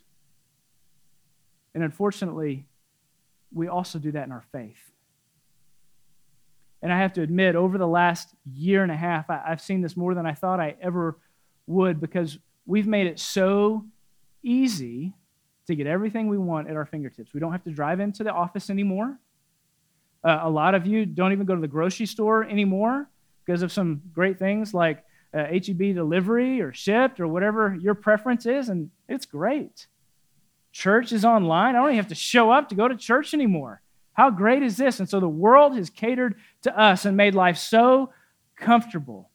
And 1.74 1.84
unfortunately, 1.84 2.66
we 3.52 3.68
also 3.68 3.98
do 3.98 4.12
that 4.12 4.26
in 4.26 4.32
our 4.32 4.44
faith. 4.52 4.92
And 6.82 6.92
I 6.92 6.98
have 6.98 7.12
to 7.14 7.22
admit, 7.22 7.56
over 7.56 7.76
the 7.76 7.86
last 7.86 8.34
year 8.52 8.82
and 8.82 8.92
a 8.92 8.96
half, 8.96 9.30
I, 9.30 9.42
have 9.48 9.60
seen 9.60 9.80
this 9.80 9.96
more 9.96 10.14
than 10.14 10.26
I 10.26 10.34
thought 10.34 10.60
I 10.60 10.76
ever 10.80 11.18
would 11.66 12.00
because 12.00 12.38
we've 12.66 12.86
made 12.86 13.06
it 13.06 13.18
so 13.18 13.84
easy 14.42 15.14
to 15.66 15.74
get 15.74 15.86
everything 15.86 16.28
we 16.28 16.38
want 16.38 16.68
at 16.68 16.76
our 16.76 16.86
fingertips. 16.86 17.34
We 17.34 17.40
don't 17.40 17.52
have 17.52 17.64
to 17.64 17.70
drive 17.70 18.00
into 18.00 18.22
the 18.22 18.32
office 18.32 18.70
anymore. 18.70 19.18
Uh, 20.24 20.40
a 20.42 20.50
lot 20.50 20.74
of 20.74 20.86
you 20.86 21.04
don't 21.04 21.32
even 21.32 21.46
go 21.46 21.54
to 21.54 21.60
the 21.60 21.68
grocery 21.68 22.06
store 22.06 22.44
anymore 22.44 23.08
because 23.44 23.62
of 23.62 23.72
some 23.72 24.02
great 24.12 24.38
things 24.38 24.72
like 24.72 25.04
uh, 25.34 25.44
HEB 25.44 25.94
delivery 25.94 26.60
or 26.60 26.72
Shipt 26.72 27.20
or 27.20 27.26
whatever 27.26 27.76
your 27.80 27.94
preference 27.94 28.46
is, 28.46 28.68
and 28.68 28.90
it's 29.08 29.26
great. 29.26 29.86
Church 30.72 31.12
is 31.12 31.24
online. 31.24 31.74
I 31.74 31.78
don't 31.78 31.88
even 31.88 31.96
have 31.96 32.08
to 32.08 32.14
show 32.14 32.50
up 32.50 32.68
to 32.68 32.74
go 32.74 32.88
to 32.88 32.96
church 32.96 33.34
anymore. 33.34 33.82
How 34.12 34.30
great 34.30 34.62
is 34.62 34.76
this? 34.76 35.00
And 35.00 35.08
so 35.08 35.20
the 35.20 35.28
world 35.28 35.76
has 35.76 35.90
catered 35.90 36.36
to 36.62 36.78
us 36.78 37.04
and 37.04 37.16
made 37.16 37.34
life 37.34 37.56
so 37.56 38.12
comfortable 38.56 39.30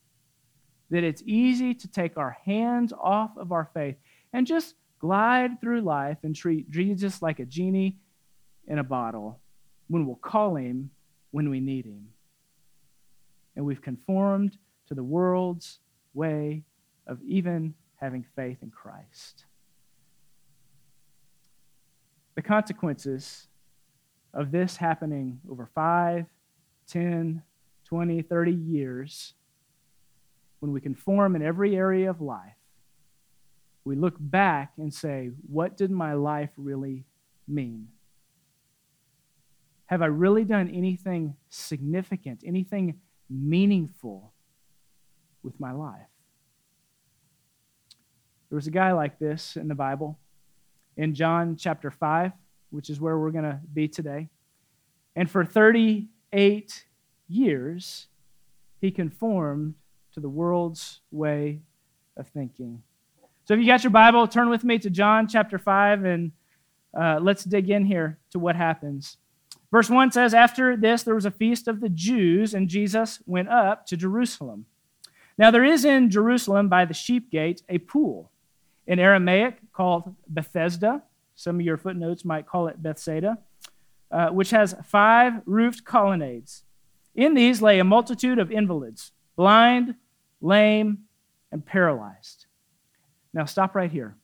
that 0.90 1.04
it's 1.04 1.22
easy 1.24 1.74
to 1.74 1.88
take 1.88 2.16
our 2.16 2.36
hands 2.44 2.92
off 2.92 3.36
of 3.36 3.50
our 3.50 3.70
faith 3.74 3.96
and 4.32 4.46
just 4.46 4.74
glide 4.98 5.60
through 5.60 5.80
life 5.80 6.18
and 6.22 6.36
treat 6.36 6.70
Jesus 6.70 7.22
like 7.22 7.38
a 7.38 7.44
genie 7.44 7.96
in 8.66 8.78
a 8.78 8.84
bottle 8.84 9.40
when 9.88 10.06
we'll 10.06 10.16
call 10.16 10.56
him 10.56 10.90
when 11.30 11.50
we 11.50 11.60
need 11.60 11.84
him. 11.84 12.08
And 13.56 13.64
we've 13.64 13.82
conformed 13.82 14.56
to 14.88 14.94
the 14.94 15.02
world's 15.02 15.78
way 16.12 16.62
of 17.06 17.18
even 17.22 17.74
having 17.96 18.24
faith 18.36 18.58
in 18.62 18.70
Christ. 18.70 19.46
The 22.34 22.42
consequences 22.42 23.48
of 24.32 24.50
this 24.50 24.76
happening 24.76 25.40
over 25.50 25.68
5, 25.74 26.26
10, 26.88 27.42
20, 27.84 28.22
30 28.22 28.52
years, 28.52 29.34
when 30.60 30.72
we 30.72 30.80
conform 30.80 31.36
in 31.36 31.42
every 31.42 31.76
area 31.76 32.10
of 32.10 32.20
life, 32.20 32.56
we 33.84 33.96
look 33.96 34.14
back 34.18 34.72
and 34.78 34.92
say, 34.92 35.30
What 35.50 35.76
did 35.76 35.90
my 35.90 36.14
life 36.14 36.50
really 36.56 37.04
mean? 37.46 37.88
Have 39.86 40.02
I 40.02 40.06
really 40.06 40.44
done 40.44 40.70
anything 40.70 41.36
significant, 41.50 42.42
anything 42.44 43.00
meaningful 43.28 44.32
with 45.42 45.58
my 45.60 45.72
life. 45.72 46.08
There 48.48 48.56
was 48.56 48.66
a 48.66 48.72
guy 48.72 48.92
like 48.92 49.18
this 49.18 49.56
in 49.56 49.68
the 49.68 49.74
Bible 49.74 50.18
in 50.96 51.14
John 51.14 51.56
chapter 51.56 51.90
5, 51.90 52.32
which 52.70 52.90
is 52.90 53.00
where 53.00 53.18
we're 53.18 53.30
going 53.30 53.44
to 53.44 53.60
be 53.72 53.88
today. 53.88 54.28
And 55.16 55.30
for 55.30 55.44
38 55.44 56.84
years, 57.28 58.06
he 58.80 58.90
conformed 58.90 59.74
to 60.12 60.20
the 60.20 60.28
world's 60.28 61.00
way 61.10 61.60
of 62.16 62.28
thinking. 62.28 62.82
So 63.44 63.54
if 63.54 63.60
you 63.60 63.66
got 63.66 63.84
your 63.84 63.90
Bible, 63.90 64.26
turn 64.26 64.48
with 64.48 64.64
me 64.64 64.78
to 64.78 64.90
John 64.90 65.28
chapter 65.28 65.58
5 65.58 66.04
and 66.04 66.32
uh, 66.98 67.18
let's 67.20 67.44
dig 67.44 67.70
in 67.70 67.84
here 67.84 68.18
to 68.30 68.38
what 68.38 68.56
happens. 68.56 69.16
Verse 69.70 69.90
1 69.90 70.12
says, 70.12 70.34
After 70.34 70.76
this, 70.76 71.02
there 71.02 71.16
was 71.16 71.26
a 71.26 71.30
feast 71.32 71.66
of 71.66 71.80
the 71.80 71.88
Jews, 71.88 72.54
and 72.54 72.68
Jesus 72.68 73.20
went 73.26 73.48
up 73.48 73.86
to 73.86 73.96
Jerusalem. 73.96 74.66
Now, 75.36 75.50
there 75.50 75.64
is 75.64 75.84
in 75.84 76.10
Jerusalem 76.10 76.68
by 76.68 76.84
the 76.84 76.94
sheep 76.94 77.30
gate 77.30 77.62
a 77.68 77.78
pool, 77.78 78.30
in 78.86 79.00
Aramaic 79.00 79.58
called 79.74 80.14
Bethesda. 80.28 81.02
Some 81.34 81.56
of 81.56 81.66
your 81.66 81.76
footnotes 81.76 82.24
might 82.24 82.46
call 82.46 82.68
it 82.68 82.82
Bethsaida. 82.82 83.38
uh, 84.14 84.28
which 84.28 84.50
has 84.50 84.76
five 84.84 85.42
roofed 85.44 85.84
colonnades. 85.84 86.62
In 87.16 87.34
these 87.34 87.60
lay 87.60 87.80
a 87.80 87.84
multitude 87.84 88.38
of 88.38 88.50
invalids, 88.52 89.12
blind, 89.36 89.96
lame, 90.40 90.98
and 91.50 91.66
paralyzed. 91.66 92.46
Now, 93.32 93.44
stop 93.44 93.74
right 93.74 93.90
here. 93.90 94.16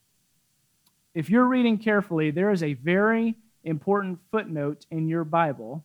If 1.13 1.29
you're 1.29 1.45
reading 1.45 1.77
carefully, 1.79 2.31
there 2.31 2.53
is 2.53 2.63
a 2.63 2.75
very 2.75 3.35
important 3.65 4.21
footnote 4.31 4.87
in 4.93 5.09
your 5.09 5.25
Bible. 5.25 5.85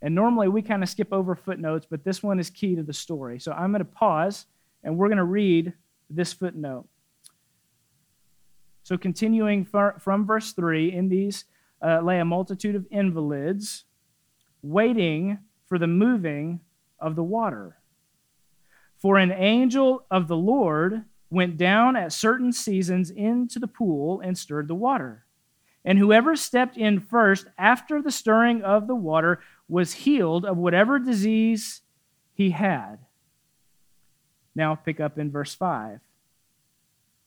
And 0.00 0.14
normally 0.14 0.48
we 0.48 0.62
kind 0.62 0.82
of 0.82 0.88
skip 0.88 1.12
over 1.12 1.34
footnotes, 1.34 1.86
but 1.88 2.04
this 2.04 2.22
one 2.22 2.40
is 2.40 2.48
key 2.48 2.74
to 2.76 2.82
the 2.82 2.94
story. 2.94 3.38
So 3.38 3.52
I'm 3.52 3.70
going 3.70 3.80
to 3.80 3.84
pause 3.84 4.46
and 4.82 4.96
we're 4.96 5.08
going 5.08 5.18
to 5.18 5.24
read 5.24 5.74
this 6.08 6.32
footnote. 6.32 6.86
So, 8.82 8.98
continuing 8.98 9.64
from 9.64 10.26
verse 10.26 10.52
3, 10.52 10.92
in 10.92 11.08
these 11.08 11.44
uh, 11.80 12.00
lay 12.00 12.18
a 12.18 12.24
multitude 12.24 12.74
of 12.74 12.86
invalids 12.90 13.84
waiting 14.62 15.38
for 15.66 15.78
the 15.78 15.86
moving 15.86 16.60
of 16.98 17.16
the 17.16 17.22
water. 17.22 17.76
For 18.98 19.18
an 19.18 19.32
angel 19.32 20.04
of 20.10 20.28
the 20.28 20.36
Lord 20.36 21.04
went 21.30 21.56
down 21.56 21.96
at 21.96 22.12
certain 22.12 22.52
seasons 22.52 23.10
into 23.10 23.58
the 23.58 23.66
pool 23.66 24.20
and 24.20 24.36
stirred 24.36 24.68
the 24.68 24.74
water. 24.74 25.24
And 25.84 25.98
whoever 25.98 26.36
stepped 26.36 26.76
in 26.76 27.00
first 27.00 27.48
after 27.58 28.00
the 28.00 28.12
stirring 28.12 28.62
of 28.62 28.86
the 28.86 28.94
water 28.94 29.40
was 29.68 29.92
healed 29.92 30.44
of 30.44 30.56
whatever 30.56 30.98
disease 30.98 31.82
he 32.34 32.50
had. 32.50 32.98
Now 34.54 34.74
pick 34.74 35.00
up 35.00 35.18
in 35.18 35.30
verse 35.30 35.54
5. 35.54 36.00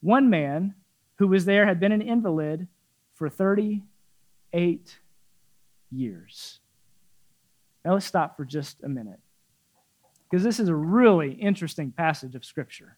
One 0.02 0.30
man 0.30 0.76
who 1.18 1.28
was 1.28 1.46
there 1.46 1.66
had 1.66 1.80
been 1.80 1.92
an 1.92 2.02
invalid 2.02 2.68
for 3.14 3.30
38 3.30 5.00
years. 5.92 6.60
Now 7.84 7.94
let's 7.94 8.06
stop 8.06 8.36
for 8.36 8.46
just 8.46 8.84
a 8.84 8.90
minute 8.90 9.20
because 10.30 10.44
this 10.44 10.60
is 10.60 10.70
a 10.70 10.76
really 10.76 11.32
interesting 11.32 11.92
passage 11.92 12.36
of 12.36 12.44
Scripture. 12.44 12.98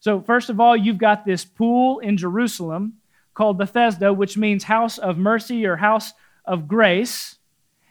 So, 0.00 0.20
first 0.20 0.50
of 0.50 0.60
all, 0.60 0.76
you've 0.76 0.98
got 0.98 1.24
this 1.24 1.44
pool 1.44 2.00
in 2.00 2.16
Jerusalem 2.16 2.94
called 3.34 3.58
Bethesda, 3.58 4.12
which 4.12 4.36
means 4.36 4.64
house 4.64 4.98
of 4.98 5.16
mercy 5.16 5.64
or 5.64 5.76
house 5.76 6.12
of 6.44 6.68
grace. 6.68 7.36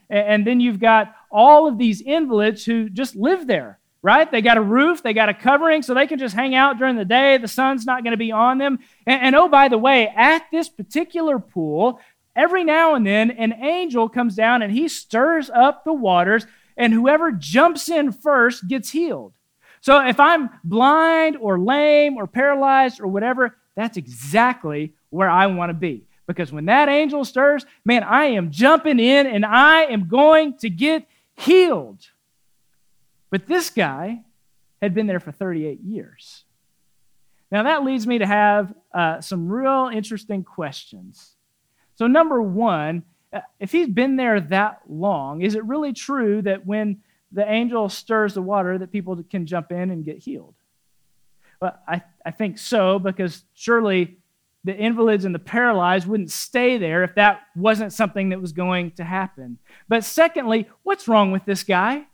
And 0.09 0.45
then 0.45 0.59
you've 0.59 0.79
got 0.79 1.15
all 1.31 1.67
of 1.67 1.77
these 1.77 2.01
invalids 2.01 2.65
who 2.65 2.89
just 2.89 3.15
live 3.15 3.47
there 3.47 3.79
right? 4.03 4.29
They 4.31 4.41
got 4.41 4.57
a 4.57 4.61
roof, 4.61 5.03
they 5.03 5.13
got 5.13 5.29
a 5.29 5.33
covering, 5.33 5.81
so 5.81 5.93
they 5.93 6.07
can 6.07 6.19
just 6.19 6.35
hang 6.35 6.55
out 6.55 6.77
during 6.77 6.95
the 6.95 7.05
day. 7.05 7.37
The 7.37 7.47
sun's 7.47 7.85
not 7.85 8.03
going 8.03 8.11
to 8.11 8.17
be 8.17 8.31
on 8.31 8.57
them. 8.57 8.79
And, 9.05 9.21
and, 9.21 9.35
oh, 9.35 9.47
by 9.47 9.67
the 9.67 9.77
way, 9.77 10.07
at 10.15 10.43
this 10.51 10.69
particular 10.69 11.39
pool, 11.39 11.99
every 12.35 12.63
now 12.63 12.95
and 12.95 13.05
then 13.05 13.31
an 13.31 13.53
angel 13.53 14.09
comes 14.09 14.35
down 14.35 14.61
and 14.61 14.73
he 14.73 14.87
stirs 14.87 15.49
up 15.49 15.83
the 15.83 15.93
waters, 15.93 16.45
and 16.77 16.93
whoever 16.93 17.31
jumps 17.31 17.89
in 17.89 18.11
first 18.11 18.67
gets 18.67 18.89
healed. 18.89 19.33
So 19.81 19.99
if 20.05 20.19
I'm 20.19 20.49
blind 20.63 21.37
or 21.37 21.59
lame 21.59 22.17
or 22.17 22.27
paralyzed 22.27 22.99
or 23.01 23.07
whatever, 23.07 23.57
that's 23.75 23.97
exactly 23.97 24.93
where 25.09 25.29
I 25.29 25.47
want 25.47 25.69
to 25.69 25.73
be. 25.73 26.05
Because 26.27 26.51
when 26.51 26.65
that 26.65 26.87
angel 26.87 27.25
stirs, 27.25 27.65
man, 27.83 28.03
I 28.03 28.25
am 28.25 28.51
jumping 28.51 28.99
in 28.99 29.27
and 29.27 29.45
I 29.45 29.83
am 29.83 30.07
going 30.07 30.57
to 30.59 30.69
get 30.69 31.05
healed. 31.35 32.07
But 33.31 33.47
this 33.47 33.71
guy 33.71 34.23
had 34.81 34.93
been 34.93 35.07
there 35.07 35.19
for 35.19 35.31
38 35.31 35.81
years. 35.81 36.43
Now, 37.51 37.63
that 37.63 37.83
leads 37.83 38.05
me 38.05 38.19
to 38.19 38.25
have 38.25 38.73
uh, 38.93 39.21
some 39.21 39.49
real 39.49 39.89
interesting 39.91 40.43
questions. 40.43 41.35
So, 41.95 42.07
number 42.07 42.41
one, 42.41 43.03
uh, 43.33 43.41
if 43.59 43.71
he's 43.71 43.89
been 43.89 44.15
there 44.15 44.39
that 44.39 44.81
long, 44.87 45.41
is 45.41 45.55
it 45.55 45.65
really 45.65 45.93
true 45.93 46.41
that 46.43 46.65
when 46.65 47.01
the 47.31 47.49
angel 47.49 47.89
stirs 47.89 48.33
the 48.33 48.41
water 48.41 48.77
that 48.77 48.91
people 48.91 49.21
can 49.29 49.45
jump 49.45 49.71
in 49.71 49.91
and 49.91 50.05
get 50.05 50.19
healed? 50.19 50.55
Well, 51.61 51.77
I, 51.87 52.01
I 52.25 52.31
think 52.31 52.57
so, 52.57 52.99
because 52.99 53.43
surely 53.53 54.17
the 54.63 54.75
invalids 54.75 55.25
and 55.25 55.35
the 55.35 55.39
paralyzed 55.39 56.07
wouldn't 56.07 56.31
stay 56.31 56.77
there 56.77 57.03
if 57.03 57.15
that 57.15 57.41
wasn't 57.55 57.93
something 57.93 58.29
that 58.29 58.41
was 58.41 58.51
going 58.51 58.91
to 58.91 59.03
happen. 59.03 59.57
But 59.87 60.03
secondly, 60.03 60.69
what's 60.83 61.07
wrong 61.07 61.31
with 61.31 61.45
this 61.45 61.63
guy? 61.63 62.05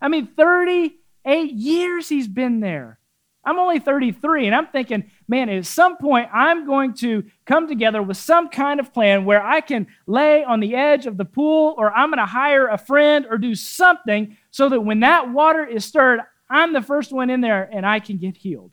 I 0.00 0.08
mean, 0.08 0.26
38 0.26 1.52
years 1.52 2.08
he's 2.08 2.28
been 2.28 2.60
there. 2.60 2.98
I'm 3.44 3.60
only 3.60 3.78
33, 3.78 4.46
and 4.46 4.56
I'm 4.56 4.66
thinking, 4.66 5.08
man, 5.28 5.48
at 5.48 5.66
some 5.66 5.98
point 5.98 6.28
I'm 6.34 6.66
going 6.66 6.94
to 6.94 7.22
come 7.44 7.68
together 7.68 8.02
with 8.02 8.16
some 8.16 8.48
kind 8.48 8.80
of 8.80 8.92
plan 8.92 9.24
where 9.24 9.40
I 9.40 9.60
can 9.60 9.86
lay 10.08 10.42
on 10.42 10.58
the 10.58 10.74
edge 10.74 11.06
of 11.06 11.16
the 11.16 11.24
pool, 11.24 11.76
or 11.78 11.92
I'm 11.92 12.10
going 12.10 12.18
to 12.18 12.26
hire 12.26 12.66
a 12.66 12.76
friend 12.76 13.24
or 13.30 13.38
do 13.38 13.54
something 13.54 14.36
so 14.50 14.68
that 14.68 14.80
when 14.80 15.00
that 15.00 15.30
water 15.30 15.64
is 15.64 15.84
stirred, 15.84 16.22
I'm 16.50 16.72
the 16.72 16.82
first 16.82 17.12
one 17.12 17.30
in 17.30 17.40
there 17.40 17.68
and 17.72 17.86
I 17.86 18.00
can 18.00 18.18
get 18.18 18.36
healed. 18.36 18.72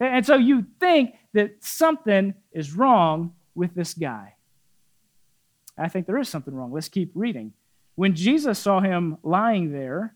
And 0.00 0.26
so 0.26 0.34
you 0.36 0.66
think 0.80 1.14
that 1.34 1.62
something 1.64 2.34
is 2.52 2.72
wrong 2.72 3.34
with 3.54 3.74
this 3.74 3.94
guy. 3.94 4.34
I 5.76 5.88
think 5.88 6.06
there 6.06 6.18
is 6.18 6.28
something 6.28 6.54
wrong. 6.54 6.72
Let's 6.72 6.88
keep 6.88 7.12
reading. 7.14 7.52
When 7.94 8.14
Jesus 8.14 8.58
saw 8.58 8.80
him 8.80 9.18
lying 9.22 9.72
there, 9.72 10.14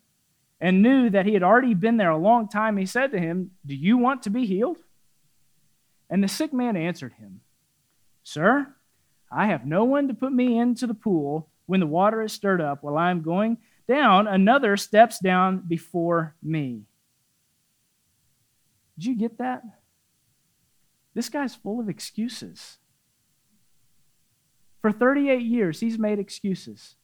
and 0.63 0.81
knew 0.81 1.11
that 1.11 1.27
he 1.27 1.35
had 1.35 1.43
already 1.43 1.75
been 1.75 1.97
there 1.97 2.13
a 2.13 2.17
long 2.17 2.49
time, 2.49 2.77
he 2.77 2.87
said 2.87 3.11
to 3.11 3.19
him, 3.19 3.51
Do 3.67 3.75
you 3.75 3.99
want 3.99 4.23
to 4.23 4.31
be 4.31 4.47
healed? 4.47 4.79
And 6.09 6.23
the 6.23 6.29
sick 6.29 6.53
man 6.53 6.77
answered 6.77 7.15
him, 7.15 7.41
Sir, 8.23 8.73
I 9.31 9.47
have 9.47 9.67
no 9.67 9.83
one 9.83 10.07
to 10.07 10.15
put 10.15 10.33
me 10.33 10.57
into 10.57 10.87
the 10.87 10.95
pool 10.95 11.49
when 11.67 11.81
the 11.81 11.87
water 11.87 12.23
is 12.23 12.33
stirred 12.33 12.61
up. 12.61 12.85
While 12.85 12.97
I 12.97 13.11
am 13.11 13.23
going 13.23 13.59
down, 13.89 14.29
another 14.29 14.77
steps 14.77 15.19
down 15.19 15.65
before 15.67 16.37
me. 16.41 16.83
Did 18.97 19.07
you 19.07 19.17
get 19.17 19.39
that? 19.39 19.65
This 21.13 21.29
guy's 21.29 21.57
full 21.57 21.81
of 21.81 21.89
excuses. 21.89 22.79
For 24.81 24.93
38 24.93 25.43
years, 25.43 25.81
he's 25.81 25.99
made 25.99 26.21
excuses 26.21 26.95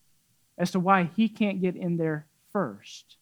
as 0.56 0.70
to 0.70 0.80
why 0.80 1.10
he 1.16 1.28
can't 1.28 1.60
get 1.60 1.74
in 1.74 1.96
there 1.96 2.28
first. 2.52 3.17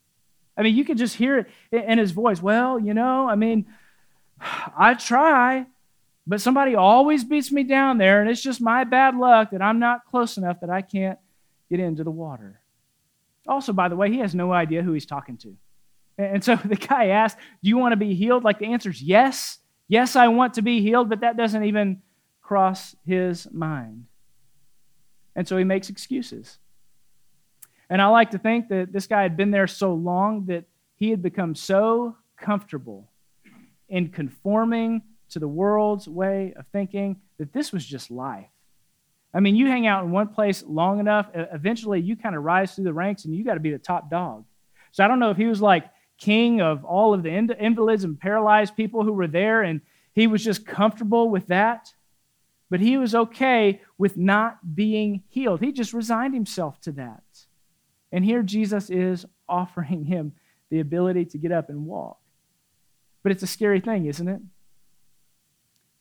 I 0.57 0.63
mean, 0.63 0.75
you 0.75 0.85
could 0.85 0.99
just 0.99 1.17
hear 1.17 1.47
it 1.71 1.85
in 1.85 1.99
his 1.99 2.13
voice. 2.13 2.41
Well, 2.41 2.79
you 2.79 2.95
know, 2.95 3.29
I 3.29 3.35
mean, 3.35 3.67
I 4.41 4.95
try, 4.95 5.67
but 6.27 6.41
somebody 6.41 6.75
always 6.75 7.25
beats 7.25 7.53
me 7.53 7.63
down 7.63 7.99
there, 7.99 8.21
and 8.21 8.31
it's 8.31 8.43
just 8.43 8.61
my 8.61 8.85
bad 8.85 9.17
luck 9.17 9.51
that 9.51 9.63
I'm 9.63 9.79
not 9.79 10.07
close 10.07 10.37
enough 10.37 10.61
that 10.61 10.71
I 10.71 10.83
can't 10.83 11.19
get 11.71 11.81
into 11.81 12.05
the 12.05 12.11
water. 12.11 12.61
Also, 13.47 13.73
by 13.73 13.89
the 13.89 13.97
way, 13.97 14.11
he 14.11 14.19
has 14.19 14.35
no 14.35 14.53
idea 14.53 14.83
who 14.83 14.93
he's 14.93 15.07
talking 15.07 15.37
to. 15.39 15.57
And 16.19 16.43
so 16.43 16.57
the 16.65 16.77
guy 16.77 17.09
asked, 17.09 17.37
Do 17.63 17.69
you 17.69 17.77
want 17.77 17.93
to 17.93 17.97
be 17.97 18.15
healed? 18.15 18.45
Like 18.45 18.59
the 18.59 18.67
answer 18.67 18.91
is 18.91 19.03
yes. 19.03 19.59
Yes, 19.89 20.17
I 20.17 20.29
want 20.29 20.55
to 20.55 20.63
be 20.63 20.81
healed, 20.81 21.09
but 21.09 21.21
that 21.21 21.37
doesn't 21.37 21.65
even 21.65 22.03
cross 22.43 22.97
his 23.07 23.47
mind. 23.53 24.07
And 25.37 25.47
so 25.47 25.57
he 25.57 25.65
makes 25.65 25.91
excuses. 25.91 26.59
And 27.89 28.03
I 28.03 28.07
like 28.07 28.33
to 28.33 28.39
think 28.39 28.69
that 28.69 28.93
this 28.93 29.07
guy 29.07 29.23
had 29.23 29.37
been 29.37 29.51
there 29.51 29.67
so 29.67 29.95
long 29.95 30.47
that 30.47 30.65
he 30.97 31.11
had 31.11 31.23
become 31.23 31.55
so 31.55 32.17
comfortable 32.37 33.11
in 33.89 34.09
conforming 34.09 35.03
to 35.31 35.39
the 35.39 35.49
world's 35.49 36.09
way 36.09 36.55
of 36.57 36.67
thinking 36.69 37.21
that 37.39 37.53
this 37.53 37.73
was 37.73 37.85
just 37.85 38.11
life. 38.11 38.49
I 39.35 39.41
mean, 39.41 39.55
you 39.55 39.67
hang 39.67 39.87
out 39.87 40.05
in 40.05 40.11
one 40.11 40.29
place 40.29 40.65
long 40.67 40.99
enough, 40.99 41.29
eventually 41.35 42.01
you 42.01 42.17
kind 42.17 42.35
of 42.35 42.43
rise 42.43 42.75
through 42.75 42.85
the 42.85 42.93
ranks 42.93 43.25
and 43.25 43.35
you 43.35 43.45
got 43.45 43.55
to 43.55 43.61
be 43.61 43.71
the 43.71 43.79
top 43.79 44.11
dog. 44.11 44.45
So 44.93 45.05
I 45.05 45.09
don't 45.09 45.19
know 45.19 45.31
if 45.31 45.37
he 45.37 45.47
was 45.47 45.61
like 45.61 45.85
king 46.19 46.63
of 46.63 46.85
all 46.85 47.13
of 47.13 47.23
the 47.23 47.31
invalids 47.31 48.05
and 48.05 48.19
paralyzed 48.19 48.77
people 48.77 49.05
who 49.05 49.13
were 49.13 49.27
there 49.27 49.63
and 49.63 49.83
he 50.15 50.27
was 50.27 50.43
just 50.43 50.65
comfortable 50.67 51.29
with 51.29 51.49
that. 51.49 51.93
But 52.71 52.81
he 52.81 52.97
was 52.97 53.15
okay 53.15 53.83
with 53.99 54.17
not 54.17 54.75
being 54.75 55.23
healed. 55.29 55.61
He 55.61 55.71
just 55.71 55.93
resigned 55.93 56.35
himself 56.35 56.81
to 56.81 56.93
that. 56.93 57.23
And 58.13 58.25
here 58.25 58.43
Jesus 58.43 58.91
is 58.91 59.27
offering 59.49 60.05
him 60.07 60.33
the 60.71 60.81
ability 60.81 61.25
to 61.27 61.39
get 61.39 61.53
up 61.53 61.69
and 61.69 61.87
walk. 61.87 62.19
But 63.23 63.33
it's 63.33 63.43
a 63.43 63.47
scary 63.47 63.81
thing, 63.81 64.07
isn't 64.07 64.29
it? 64.29 64.41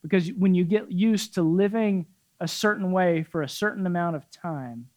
Because 0.01 0.29
when 0.33 0.53
you 0.53 0.63
get 0.63 0.91
used 0.91 1.33
to 1.35 1.41
living 1.41 2.05
a 2.39 2.47
certain 2.47 2.91
way 2.91 3.24
for 3.24 3.41
a 3.41 3.50
certain 3.50 3.88
amount 3.88 4.15
of 4.15 4.29
time, 4.29 4.88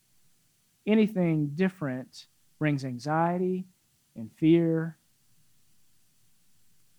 anything 0.87 1.53
different 1.55 2.27
brings 2.59 2.85
anxiety 2.85 3.65
and 4.17 4.31
fear 4.39 4.99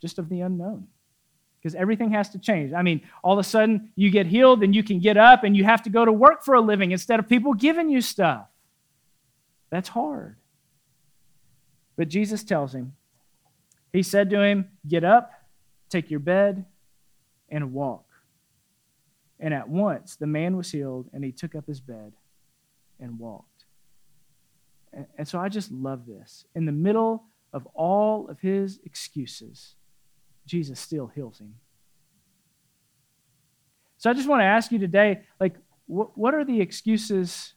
just 0.02 0.18
of 0.18 0.30
the 0.30 0.42
unknown. 0.42 0.88
Because 1.62 1.76
everything 1.76 2.12
has 2.12 2.30
to 2.30 2.40
change. 2.40 2.72
I 2.72 2.82
mean, 2.82 3.02
all 3.22 3.34
of 3.34 3.40
a 3.40 3.48
sudden 3.48 3.92
you 3.96 4.10
get 4.10 4.26
healed 4.26 4.64
and 4.64 4.74
you 4.74 4.82
can 4.82 5.00
get 5.00 5.18
up 5.18 5.44
and 5.44 5.58
you 5.58 5.66
have 5.66 5.84
to 5.84 5.90
go 5.90 6.06
to 6.06 6.12
work 6.12 6.44
for 6.44 6.54
a 6.56 6.62
living 6.62 6.92
instead 6.92 7.20
of 7.20 7.28
people 7.28 7.54
giving 7.54 7.90
you 7.90 8.00
stuff. 8.00 8.48
That's 9.70 9.90
hard. 9.90 10.36
But 11.96 12.08
Jesus 12.08 12.44
tells 12.44 12.74
him, 12.74 12.94
He 13.92 14.04
said 14.04 14.30
to 14.30 14.42
him, 14.42 14.70
Get 14.88 15.04
up, 15.04 15.32
take 15.90 16.10
your 16.10 16.20
bed, 16.20 16.66
and 17.50 17.74
walk. 17.74 18.06
And 19.40 19.54
at 19.54 19.70
once 19.70 20.16
the 20.16 20.28
man 20.28 20.58
was 20.58 20.72
healed, 20.72 21.10
and 21.14 21.24
he 21.24 21.32
took 21.32 21.56
up 21.56 21.68
his 21.68 21.80
bed 21.80 22.14
and 23.00 23.20
walked. 23.20 23.66
And 25.18 25.28
so 25.28 25.40
I 25.40 25.50
just 25.50 25.72
love 25.72 26.06
this. 26.08 26.46
In 26.56 26.66
the 26.66 26.72
middle 26.72 27.24
of 27.54 27.66
all 27.74 28.28
of 28.28 28.40
his 28.40 28.80
excuses, 28.84 29.76
Jesus 30.46 30.80
still 30.80 31.08
heals 31.08 31.40
him. 31.40 31.56
So 33.98 34.10
I 34.10 34.14
just 34.14 34.28
want 34.28 34.42
to 34.42 34.46
ask 34.46 34.72
you 34.72 34.80
today 34.80 35.22
like, 35.40 35.56
what, 35.86 36.18
what 36.18 36.34
are 36.34 36.44
the 36.44 36.62
excuses 36.62 37.54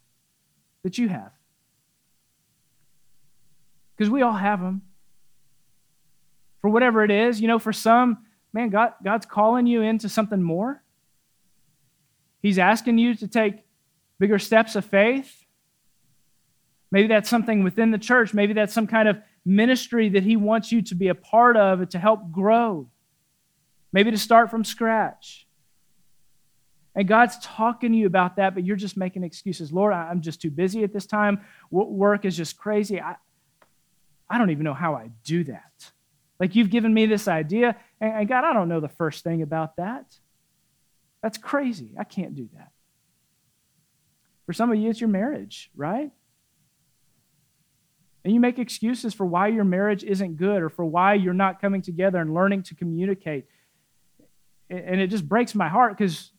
that 0.82 0.98
you 0.98 1.08
have? 1.08 1.32
Because 4.02 4.10
we 4.10 4.22
all 4.22 4.32
have 4.32 4.60
them. 4.60 4.82
For 6.60 6.68
whatever 6.68 7.04
it 7.04 7.12
is, 7.12 7.40
you 7.40 7.46
know, 7.46 7.60
for 7.60 7.72
some, 7.72 8.26
man, 8.52 8.68
God, 8.68 8.94
God's 9.04 9.26
calling 9.26 9.64
you 9.64 9.80
into 9.80 10.08
something 10.08 10.42
more. 10.42 10.82
He's 12.40 12.58
asking 12.58 12.98
you 12.98 13.14
to 13.14 13.28
take 13.28 13.62
bigger 14.18 14.40
steps 14.40 14.74
of 14.74 14.84
faith. 14.84 15.46
Maybe 16.90 17.06
that's 17.06 17.30
something 17.30 17.62
within 17.62 17.92
the 17.92 17.98
church. 17.98 18.34
Maybe 18.34 18.54
that's 18.54 18.72
some 18.72 18.88
kind 18.88 19.06
of 19.08 19.18
ministry 19.44 20.08
that 20.08 20.24
He 20.24 20.34
wants 20.34 20.72
you 20.72 20.82
to 20.82 20.96
be 20.96 21.06
a 21.06 21.14
part 21.14 21.56
of 21.56 21.88
to 21.90 21.98
help 22.00 22.32
grow. 22.32 22.88
Maybe 23.92 24.10
to 24.10 24.18
start 24.18 24.50
from 24.50 24.64
scratch. 24.64 25.46
And 26.96 27.06
God's 27.06 27.38
talking 27.38 27.92
to 27.92 27.98
you 27.98 28.08
about 28.08 28.34
that, 28.34 28.54
but 28.54 28.64
you're 28.64 28.74
just 28.74 28.96
making 28.96 29.22
excuses. 29.22 29.72
Lord, 29.72 29.92
I'm 29.92 30.22
just 30.22 30.42
too 30.42 30.50
busy 30.50 30.82
at 30.82 30.92
this 30.92 31.06
time. 31.06 31.42
Work 31.70 32.24
is 32.24 32.36
just 32.36 32.56
crazy. 32.56 33.00
I, 33.00 33.14
I 34.32 34.38
don't 34.38 34.50
even 34.50 34.64
know 34.64 34.72
how 34.72 34.94
I 34.94 35.10
do 35.24 35.44
that. 35.44 35.92
Like 36.40 36.56
you've 36.56 36.70
given 36.70 36.92
me 36.92 37.06
this 37.06 37.28
idea, 37.28 37.76
and 38.00 38.26
God, 38.26 38.44
I 38.44 38.52
don't 38.52 38.68
know 38.68 38.80
the 38.80 38.88
first 38.88 39.22
thing 39.22 39.42
about 39.42 39.76
that. 39.76 40.06
That's 41.22 41.38
crazy. 41.38 41.94
I 41.96 42.04
can't 42.04 42.34
do 42.34 42.48
that. 42.56 42.72
For 44.46 44.52
some 44.52 44.72
of 44.72 44.78
you, 44.78 44.90
it's 44.90 45.00
your 45.00 45.10
marriage, 45.10 45.70
right? 45.76 46.10
And 48.24 48.34
you 48.34 48.40
make 48.40 48.58
excuses 48.58 49.14
for 49.14 49.26
why 49.26 49.48
your 49.48 49.64
marriage 49.64 50.02
isn't 50.02 50.36
good 50.36 50.62
or 50.62 50.68
for 50.68 50.84
why 50.84 51.14
you're 51.14 51.34
not 51.34 51.60
coming 51.60 51.82
together 51.82 52.18
and 52.18 52.34
learning 52.34 52.64
to 52.64 52.74
communicate. 52.74 53.44
And 54.70 55.00
it 55.00 55.08
just 55.08 55.28
breaks 55.28 55.54
my 55.54 55.68
heart 55.68 55.96
because, 55.96 56.31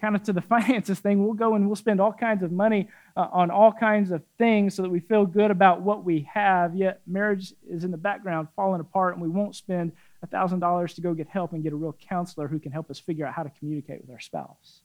kind 0.00 0.16
of 0.16 0.22
to 0.24 0.32
the 0.32 0.40
finances 0.54 0.98
thing, 0.98 1.24
we'll 1.24 1.34
go 1.34 1.54
and 1.54 1.66
we'll 1.66 1.76
spend 1.76 2.00
all 2.00 2.12
kinds 2.12 2.42
of 2.42 2.52
money 2.52 2.88
uh, 3.16 3.28
on 3.32 3.50
all 3.50 3.72
kinds 3.72 4.10
of 4.10 4.22
things 4.38 4.74
so 4.74 4.82
that 4.82 4.90
we 4.90 5.00
feel 5.00 5.26
good 5.26 5.50
about 5.50 5.82
what 5.82 6.04
we 6.04 6.28
have, 6.32 6.74
yet 6.74 7.00
marriage 7.06 7.52
is 7.68 7.84
in 7.84 7.90
the 7.90 7.96
background 7.96 8.48
falling 8.56 8.80
apart 8.80 9.14
and 9.14 9.22
we 9.22 9.28
won't 9.28 9.54
spend 9.54 9.92
$1,000 10.26 10.94
to 10.94 11.00
go 11.00 11.14
get 11.14 11.28
help 11.28 11.52
and 11.52 11.62
get 11.62 11.72
a 11.72 11.76
real 11.76 11.96
counselor 12.08 12.48
who 12.48 12.58
can 12.58 12.72
help 12.72 12.90
us 12.90 12.98
figure 12.98 13.26
out 13.26 13.34
how 13.34 13.42
to 13.42 13.50
communicate 13.58 14.00
with 14.00 14.10
our 14.10 14.20
spouse. 14.20 14.80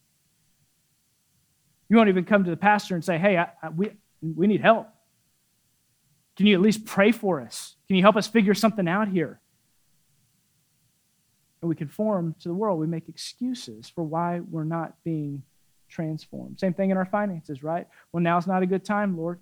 You 1.90 1.98
won't 1.98 2.10
even 2.10 2.26
come 2.26 2.44
to 2.44 2.50
the 2.50 2.58
pastor 2.58 2.96
and 2.96 3.04
say, 3.04 3.18
hey, 3.18 3.38
I, 3.38 3.50
I, 3.62 3.70
we, 3.70 3.92
we 4.22 4.48
need 4.48 4.62
help. 4.62 4.88
Can 6.36 6.48
you 6.48 6.56
at 6.56 6.62
least 6.62 6.86
pray 6.86 7.12
for 7.12 7.42
us? 7.42 7.76
Can 7.88 7.96
you 7.96 8.02
help 8.02 8.16
us 8.16 8.28
figure 8.28 8.54
something 8.54 8.88
out 8.88 9.08
here? 9.08 9.40
And 11.66 11.70
we 11.72 11.76
conform 11.76 12.36
to 12.42 12.48
the 12.48 12.54
world. 12.54 12.80
We 12.80 12.86
make 12.86 13.10
excuses 13.10 13.90
for 13.90 14.04
why 14.04 14.40
we're 14.40 14.66
not 14.66 14.94
being 15.04 15.42
transformed. 15.90 16.60
Same 16.60 16.76
thing 16.76 16.92
in 16.92 16.98
our 16.98 17.08
finances, 17.08 17.64
right? 17.64 17.88
Well, 18.12 18.22
now's 18.22 18.46
not 18.46 18.62
a 18.62 18.68
good 18.68 18.86
time, 18.86 19.18
Lord. 19.18 19.40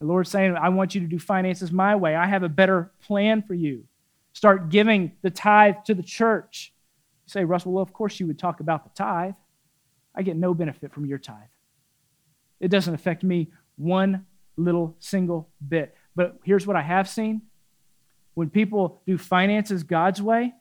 The 0.00 0.06
Lord's 0.06 0.30
saying, 0.30 0.56
I 0.56 0.70
want 0.70 0.94
you 0.94 1.02
to 1.02 1.06
do 1.06 1.18
finances 1.18 1.70
my 1.70 1.96
way. 1.96 2.16
I 2.16 2.24
have 2.24 2.44
a 2.44 2.48
better 2.48 2.92
plan 3.02 3.42
for 3.42 3.52
you. 3.52 3.84
Start 4.32 4.70
giving 4.70 5.12
the 5.20 5.28
tithe 5.28 5.74
to 5.84 5.92
the 5.92 6.02
church. 6.02 6.72
You 7.26 7.30
say, 7.30 7.44
Russell, 7.44 7.72
well, 7.72 7.82
of 7.82 7.92
course 7.92 8.18
you 8.18 8.26
would 8.26 8.38
talk 8.38 8.60
about 8.60 8.84
the 8.84 8.90
tithe. 8.94 9.34
I 10.14 10.22
get 10.22 10.38
no 10.38 10.54
benefit 10.54 10.94
from 10.94 11.04
your 11.04 11.18
tithe. 11.18 11.36
It 12.58 12.68
doesn't 12.68 12.94
affect 12.94 13.22
me 13.22 13.50
one 13.76 14.24
little 14.56 14.96
single 14.98 15.50
bit. 15.68 15.94
But 16.16 16.38
here's 16.42 16.66
what 16.66 16.76
I 16.76 16.82
have 16.82 17.06
seen 17.06 17.42
when 18.32 18.48
people 18.48 19.02
do 19.06 19.18
finances 19.18 19.82
God's 19.82 20.22
way, 20.22 20.54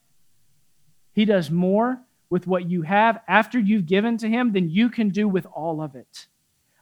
He 1.13 1.25
does 1.25 1.49
more 1.49 2.01
with 2.29 2.47
what 2.47 2.69
you 2.69 2.81
have 2.81 3.21
after 3.27 3.59
you've 3.59 3.85
given 3.85 4.17
to 4.17 4.27
Him 4.27 4.51
than 4.51 4.69
you 4.69 4.89
can 4.89 5.09
do 5.09 5.27
with 5.27 5.45
all 5.45 5.81
of 5.81 5.95
it. 5.95 6.27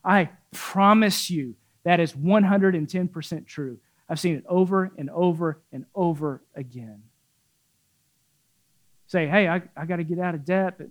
I 0.03 0.29
promise 0.51 1.29
you 1.29 1.55
that 1.83 1.99
is 1.99 2.13
110% 2.13 3.45
true. 3.45 3.77
I've 4.07 4.19
seen 4.19 4.35
it 4.35 4.45
over 4.47 4.91
and 4.97 5.09
over 5.09 5.61
and 5.71 5.85
over 5.95 6.41
again. 6.55 7.03
Say, 9.07 9.27
hey, 9.27 9.47
I, 9.47 9.61
I 9.75 9.85
got 9.85 9.97
to 9.97 10.03
get 10.03 10.19
out 10.19 10.35
of 10.35 10.45
debt, 10.45 10.75
but 10.77 10.87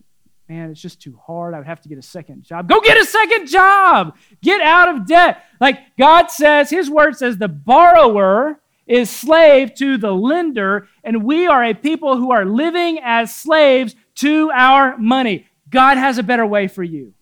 man, 0.48 0.70
it's 0.70 0.80
just 0.80 1.00
too 1.00 1.18
hard. 1.26 1.54
I 1.54 1.58
would 1.58 1.66
have 1.66 1.80
to 1.82 1.88
get 1.88 1.96
a 1.96 2.02
second 2.02 2.42
job. 2.42 2.68
Go 2.68 2.80
get 2.80 2.98
a 2.98 3.04
second 3.04 3.46
job. 3.46 4.16
Get 4.42 4.60
out 4.60 4.94
of 4.94 5.06
debt. 5.06 5.44
Like 5.60 5.96
God 5.96 6.30
says, 6.30 6.68
His 6.68 6.90
word 6.90 7.16
says, 7.16 7.38
the 7.38 7.48
borrower 7.48 8.59
is 8.90 9.08
slave 9.08 9.72
to 9.76 9.96
the 9.96 10.12
lender, 10.12 10.88
and 11.04 11.22
we 11.22 11.46
are 11.46 11.62
a 11.62 11.74
people 11.74 12.16
who 12.16 12.32
are 12.32 12.44
living 12.44 12.98
as 13.02 13.32
slaves 13.32 13.94
to 14.16 14.50
our 14.50 14.98
money. 14.98 15.46
God 15.70 15.96
has 15.96 16.18
a 16.18 16.24
better 16.24 16.44
way 16.44 16.66
for 16.66 16.82
you. 16.82 17.14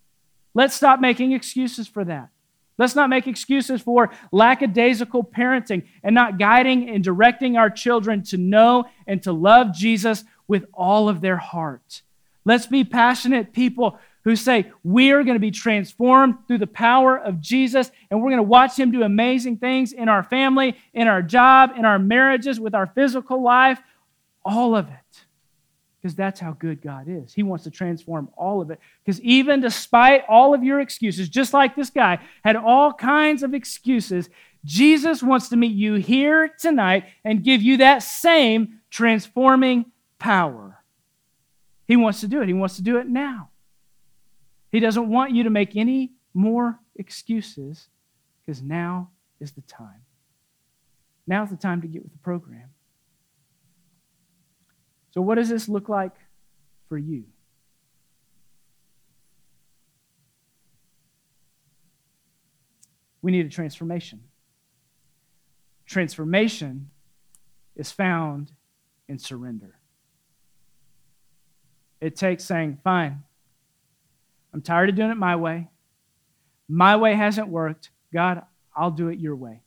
Let's 0.54 0.74
stop 0.74 0.98
making 0.98 1.32
excuses 1.32 1.86
for 1.86 2.06
that. 2.06 2.30
Let's 2.78 2.94
not 2.94 3.10
make 3.10 3.26
excuses 3.26 3.82
for 3.82 4.10
lackadaisical 4.32 5.24
parenting 5.24 5.82
and 6.02 6.14
not 6.14 6.38
guiding 6.38 6.88
and 6.88 7.04
directing 7.04 7.58
our 7.58 7.68
children 7.68 8.22
to 8.24 8.38
know 8.38 8.86
and 9.06 9.22
to 9.24 9.32
love 9.32 9.74
Jesus 9.74 10.24
with 10.46 10.64
all 10.72 11.10
of 11.10 11.20
their 11.20 11.36
heart. 11.36 12.00
Let's 12.46 12.66
be 12.66 12.82
passionate 12.82 13.52
people 13.52 13.98
who 14.28 14.36
say, 14.36 14.70
We 14.84 15.10
are 15.12 15.22
going 15.22 15.36
to 15.36 15.40
be 15.40 15.50
transformed 15.50 16.34
through 16.46 16.58
the 16.58 16.66
power 16.66 17.16
of 17.18 17.40
Jesus, 17.40 17.90
and 18.10 18.20
we're 18.20 18.30
going 18.30 18.36
to 18.38 18.42
watch 18.42 18.78
Him 18.78 18.90
do 18.90 19.02
amazing 19.02 19.56
things 19.56 19.92
in 19.92 20.08
our 20.08 20.22
family, 20.22 20.76
in 20.92 21.08
our 21.08 21.22
job, 21.22 21.72
in 21.76 21.84
our 21.84 21.98
marriages, 21.98 22.60
with 22.60 22.74
our 22.74 22.86
physical 22.86 23.42
life, 23.42 23.80
all 24.44 24.76
of 24.76 24.88
it. 24.88 25.24
Because 26.00 26.14
that's 26.14 26.38
how 26.38 26.52
good 26.52 26.82
God 26.82 27.06
is. 27.08 27.32
He 27.32 27.42
wants 27.42 27.64
to 27.64 27.70
transform 27.70 28.28
all 28.36 28.60
of 28.60 28.70
it. 28.70 28.78
Because 29.04 29.20
even 29.22 29.60
despite 29.60 30.24
all 30.28 30.54
of 30.54 30.62
your 30.62 30.80
excuses, 30.80 31.28
just 31.28 31.54
like 31.54 31.74
this 31.74 31.90
guy 31.90 32.20
had 32.44 32.54
all 32.54 32.92
kinds 32.92 33.42
of 33.42 33.54
excuses, 33.54 34.28
Jesus 34.64 35.22
wants 35.22 35.48
to 35.48 35.56
meet 35.56 35.72
you 35.72 35.94
here 35.94 36.48
tonight 36.48 37.06
and 37.24 37.42
give 37.42 37.62
you 37.62 37.78
that 37.78 38.02
same 38.02 38.80
transforming 38.90 39.86
power. 40.18 40.78
He 41.86 41.96
wants 41.96 42.20
to 42.20 42.28
do 42.28 42.42
it. 42.42 42.48
He 42.48 42.54
wants 42.54 42.76
to 42.76 42.82
do 42.82 42.98
it 42.98 43.08
now. 43.08 43.48
He 44.70 44.80
doesn't 44.80 45.08
want 45.08 45.32
you 45.32 45.44
to 45.44 45.50
make 45.50 45.76
any 45.76 46.12
more 46.34 46.78
excuses 46.96 47.88
because 48.44 48.62
now 48.62 49.10
is 49.40 49.52
the 49.52 49.62
time. 49.62 50.02
Now 51.26 51.44
is 51.44 51.50
the 51.50 51.56
time 51.56 51.80
to 51.82 51.88
get 51.88 52.02
with 52.02 52.12
the 52.12 52.18
program. 52.18 52.70
So, 55.10 55.20
what 55.22 55.36
does 55.36 55.48
this 55.48 55.68
look 55.68 55.88
like 55.88 56.14
for 56.88 56.98
you? 56.98 57.24
We 63.20 63.32
need 63.32 63.46
a 63.46 63.48
transformation. 63.48 64.20
Transformation 65.86 66.90
is 67.74 67.90
found 67.90 68.52
in 69.08 69.18
surrender. 69.18 69.78
It 72.00 72.14
takes 72.14 72.44
saying, 72.44 72.78
fine, 72.84 73.24
I'm 74.58 74.62
tired 74.62 74.88
of 74.88 74.96
doing 74.96 75.12
it 75.12 75.16
my 75.16 75.36
way. 75.36 75.68
My 76.68 76.96
way 76.96 77.14
hasn't 77.14 77.46
worked. 77.46 77.90
God, 78.12 78.42
I'll 78.74 78.90
do 78.90 79.06
it 79.06 79.20
your 79.20 79.36
way. 79.36 79.62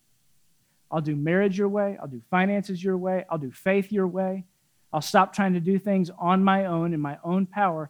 I'll 0.92 1.00
do 1.00 1.16
marriage 1.16 1.58
your 1.58 1.70
way. 1.70 1.98
I'll 1.98 2.10
do 2.10 2.22
finances 2.30 2.84
your 2.84 2.98
way. 2.98 3.24
I'll 3.30 3.38
do 3.38 3.54
faith 3.54 3.90
your 3.90 4.06
way. 4.06 4.44
I'll 4.92 5.02
stop 5.02 5.34
trying 5.34 5.54
to 5.54 5.62
do 5.62 5.80
things 5.80 6.12
on 6.20 6.44
my 6.44 6.66
own 6.66 6.94
in 6.94 7.00
my 7.00 7.20
own 7.24 7.46
power, 7.46 7.90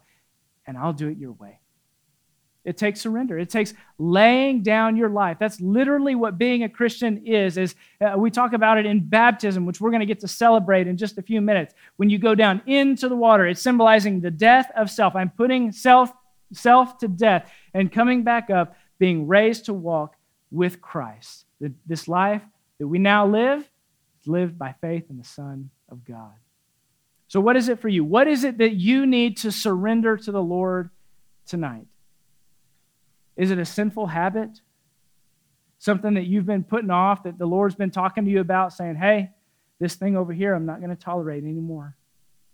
and 0.64 0.78
I'll 0.78 0.92
do 0.92 1.08
it 1.08 1.18
your 1.18 1.32
way. 1.32 1.58
It 2.64 2.76
takes 2.76 3.00
surrender. 3.00 3.36
It 3.36 3.50
takes 3.50 3.74
laying 3.98 4.62
down 4.62 4.96
your 4.96 5.08
life. 5.08 5.38
That's 5.40 5.60
literally 5.60 6.14
what 6.14 6.38
being 6.38 6.62
a 6.62 6.68
Christian 6.68 7.26
is. 7.26 7.58
Is 7.58 7.74
uh, 8.00 8.14
we 8.16 8.30
talk 8.30 8.52
about 8.52 8.78
it 8.78 8.86
in 8.86 9.00
baptism, 9.00 9.66
which 9.66 9.80
we're 9.80 9.90
going 9.90 9.98
to 9.98 10.06
get 10.06 10.20
to 10.20 10.28
celebrate 10.28 10.86
in 10.86 10.96
just 10.96 11.18
a 11.18 11.22
few 11.22 11.40
minutes. 11.40 11.74
When 11.96 12.10
you 12.10 12.18
go 12.18 12.36
down 12.36 12.62
into 12.66 13.08
the 13.08 13.16
water, 13.16 13.48
it's 13.48 13.60
symbolizing 13.60 14.20
the 14.20 14.30
death 14.30 14.70
of 14.76 14.88
self. 14.88 15.16
I'm 15.16 15.30
putting 15.30 15.72
self 15.72 16.12
self 16.52 16.98
to 16.98 17.08
death 17.08 17.50
and 17.74 17.90
coming 17.90 18.22
back 18.22 18.50
up, 18.50 18.76
being 18.98 19.26
raised 19.26 19.66
to 19.66 19.74
walk 19.74 20.16
with 20.50 20.80
Christ. 20.80 21.44
This 21.86 22.08
life 22.08 22.42
that 22.78 22.86
we 22.86 22.98
now 22.98 23.26
live 23.26 23.68
is 24.20 24.28
lived 24.28 24.58
by 24.58 24.74
faith 24.80 25.04
in 25.10 25.18
the 25.18 25.24
Son 25.24 25.70
of 25.88 26.04
God. 26.04 26.32
So, 27.28 27.40
what 27.40 27.56
is 27.56 27.68
it 27.68 27.80
for 27.80 27.88
you? 27.88 28.04
What 28.04 28.28
is 28.28 28.44
it 28.44 28.58
that 28.58 28.74
you 28.74 29.06
need 29.06 29.38
to 29.38 29.50
surrender 29.50 30.16
to 30.18 30.32
the 30.32 30.42
Lord 30.42 30.90
tonight? 31.46 31.86
Is 33.36 33.50
it 33.50 33.58
a 33.58 33.64
sinful 33.64 34.08
habit? 34.08 34.60
Something 35.78 36.14
that 36.14 36.26
you've 36.26 36.46
been 36.46 36.62
putting 36.62 36.90
off 36.90 37.22
that 37.24 37.38
the 37.38 37.46
Lord's 37.46 37.74
been 37.74 37.90
talking 37.90 38.24
to 38.24 38.30
you 38.30 38.40
about, 38.40 38.72
saying, 38.72 38.96
hey, 38.96 39.30
this 39.80 39.94
thing 39.94 40.16
over 40.16 40.32
here, 40.32 40.54
I'm 40.54 40.66
not 40.66 40.78
going 40.78 40.94
to 40.94 41.02
tolerate 41.02 41.42
anymore. 41.42 41.96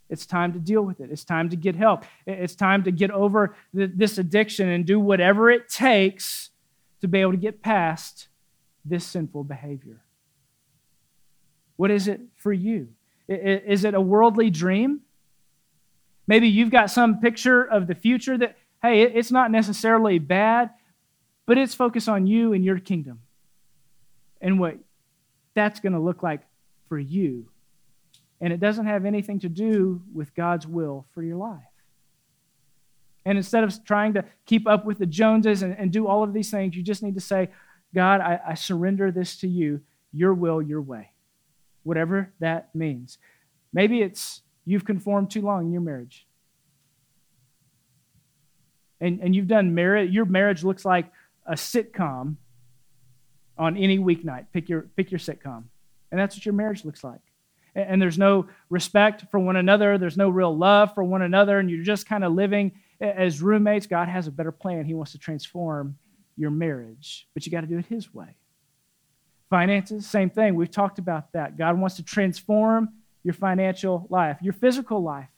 It's 0.09 0.27
time 0.27 0.53
to 0.55 0.59
deal 0.59 0.83
with 0.83 1.01
it. 1.01 1.11
It's 1.11 1.25
time 1.25 1.51
to 1.51 1.57
get 1.57 1.77
help. 1.77 2.05
It's 2.27 2.55
time 2.55 2.83
to 2.85 2.91
get 2.91 3.11
over 3.11 3.55
this 3.75 4.19
addiction 4.19 4.69
and 4.69 4.87
do 4.87 4.99
whatever 4.99 5.51
it 5.51 5.69
takes 5.69 6.51
to 7.01 7.09
be 7.09 7.21
able 7.21 7.33
to 7.33 7.39
get 7.39 7.63
past 7.63 8.29
this 8.85 9.05
sinful 9.05 9.45
behavior? 9.45 10.01
What 11.77 11.91
is 11.91 12.09
it 12.09 12.21
for 12.37 12.53
you? 12.53 12.89
Is 13.29 13.85
it 13.85 13.95
a 13.95 14.01
worldly 14.01 14.51
dream? 14.51 15.01
Maybe 16.27 16.49
you've 16.49 16.71
got 16.71 16.91
some 16.91 17.21
picture 17.21 17.63
of 17.63 17.87
the 17.87 17.95
future 17.95 18.37
that, 18.39 18.57
hey, 18.83 19.03
it's 19.03 19.31
not 19.31 19.51
necessarily 19.51 20.19
bad, 20.19 20.71
but 21.47 21.59
it's 21.59 21.75
focused 21.75 22.09
on 22.09 22.27
you 22.27 22.53
and 22.53 22.65
your 22.65 22.79
kingdom 22.79 23.21
and 24.41 24.59
what 24.59 24.79
that's 25.55 25.81
going 25.81 25.93
to 25.93 26.01
look 26.01 26.23
like 26.23 26.43
for 26.89 26.99
you. 26.99 27.49
And 28.41 28.53
it 28.53 28.61
doesn't 28.61 28.87
have 28.87 29.05
anything 29.05 29.41
to 29.41 29.49
do 29.49 30.03
with 30.15 30.35
God's 30.35 30.67
will 30.67 31.07
for 31.13 31.23
your 31.23 31.37
life. 31.37 31.63
And 33.25 33.37
instead 33.37 33.65
of 33.65 33.85
trying 33.85 34.15
to 34.15 34.25
keep 34.47 34.67
up 34.67 34.85
with 34.85 34.99
the 34.99 35.07
Joneses 35.07 35.63
and, 35.63 35.77
and 35.77 35.93
do 35.93 36.07
all 36.07 36.23
of 36.23 36.33
these 36.33 36.51
things, 36.51 36.77
you 36.77 36.83
just 36.83 37.03
need 37.03 37.15
to 37.15 37.21
say, 37.21 37.51
God, 37.95 38.21
I, 38.21 38.41
I 38.49 38.55
surrender 38.55 39.11
this 39.11 39.37
to 39.39 39.49
you, 39.49 39.81
your 40.13 40.33
will, 40.33 40.63
your 40.63 40.81
way, 40.81 41.11
whatever 41.83 42.33
that 42.39 42.75
means. 42.75 43.19
Maybe 43.73 44.03
it's 44.03 44.43
you've 44.65 44.85
conformed 44.85 45.31
too 45.31 45.43
long 45.43 45.67
in 45.67 45.73
your 45.73 45.83
marriage. 45.83 46.27
And, 49.01 49.21
and 49.21 49.35
you've 49.35 49.47
done 49.47 49.75
marriage, 49.75 50.11
your 50.11 50.25
marriage 50.25 50.65
looks 50.65 50.85
like 50.85 51.13
a 51.47 51.55
sitcom 51.55 52.37
on 53.57 53.77
any 53.77 53.99
weeknight. 53.99 54.47
Pick 54.53 54.69
your, 54.69 54.83
pick 54.97 55.11
your 55.11 55.21
sitcom. 55.21 55.65
And 56.11 56.19
that's 56.19 56.37
what 56.37 56.47
your 56.47 56.55
marriage 56.55 56.85
looks 56.85 57.05
like. 57.05 57.21
And, 57.79 58.03
there's 58.03 58.19
no 58.19 58.49
respect 58.71 59.25
for 59.31 59.39
one 59.39 59.57
another, 59.57 59.99
there's 59.99 60.17
no 60.17 60.31
real 60.31 60.57
love 60.57 60.95
for 60.95 61.05
one 61.05 61.23
another, 61.23 61.59
and 61.59 61.71
you're 61.71 61.85
just 61.85 62.07
kind 62.07 62.25
of 62.25 62.33
living 62.33 62.73
as 63.01 63.41
roommates, 63.41 63.87
God 63.87 64.09
has 64.09 64.27
a 64.27 64.33
better 64.33 64.51
plan. 64.51 64.85
He 64.85 64.95
wants 64.95 65.13
to 65.13 65.19
transform 65.19 65.97
your 66.37 66.51
marriage, 66.51 67.29
but 67.35 67.47
you 67.47 67.53
got 67.53 67.61
to 67.61 67.67
do 67.67 67.79
it 67.79 67.87
His 67.87 68.13
way. 68.13 68.35
Finances, 69.51 70.07
same 70.07 70.31
thing. 70.31 70.57
We've 70.57 70.71
talked 70.71 70.99
about 70.99 71.33
that. 71.33 71.57
God 71.57 71.79
wants 71.79 71.97
to 71.97 72.03
transform 72.03 72.91
your 73.23 73.35
financial 73.35 74.07
life, 74.11 74.39
your 74.43 74.53
physical 74.53 75.03
life. 75.03 75.29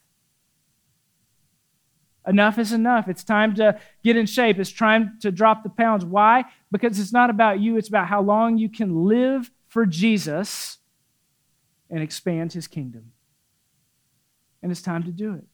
Enough 2.27 2.59
is 2.59 2.71
enough. 2.71 3.07
It's 3.07 3.23
time 3.23 3.55
to 3.55 3.79
get 4.03 4.15
in 4.15 4.25
shape. 4.25 4.59
It's 4.59 4.71
time 4.71 5.17
to 5.21 5.31
drop 5.31 5.63
the 5.63 5.69
pounds. 5.69 6.05
Why? 6.05 6.45
Because 6.71 6.99
it's 6.99 7.13
not 7.13 7.29
about 7.29 7.59
you, 7.59 7.77
it's 7.77 7.89
about 7.89 8.07
how 8.07 8.21
long 8.21 8.57
you 8.57 8.69
can 8.69 9.05
live 9.05 9.49
for 9.67 9.85
Jesus 9.85 10.77
and 11.91 12.01
expand 12.01 12.53
his 12.53 12.67
kingdom. 12.67 13.11
And 14.63 14.71
it's 14.71 14.81
time 14.81 15.03
to 15.03 15.11
do 15.11 15.35
it. 15.35 15.45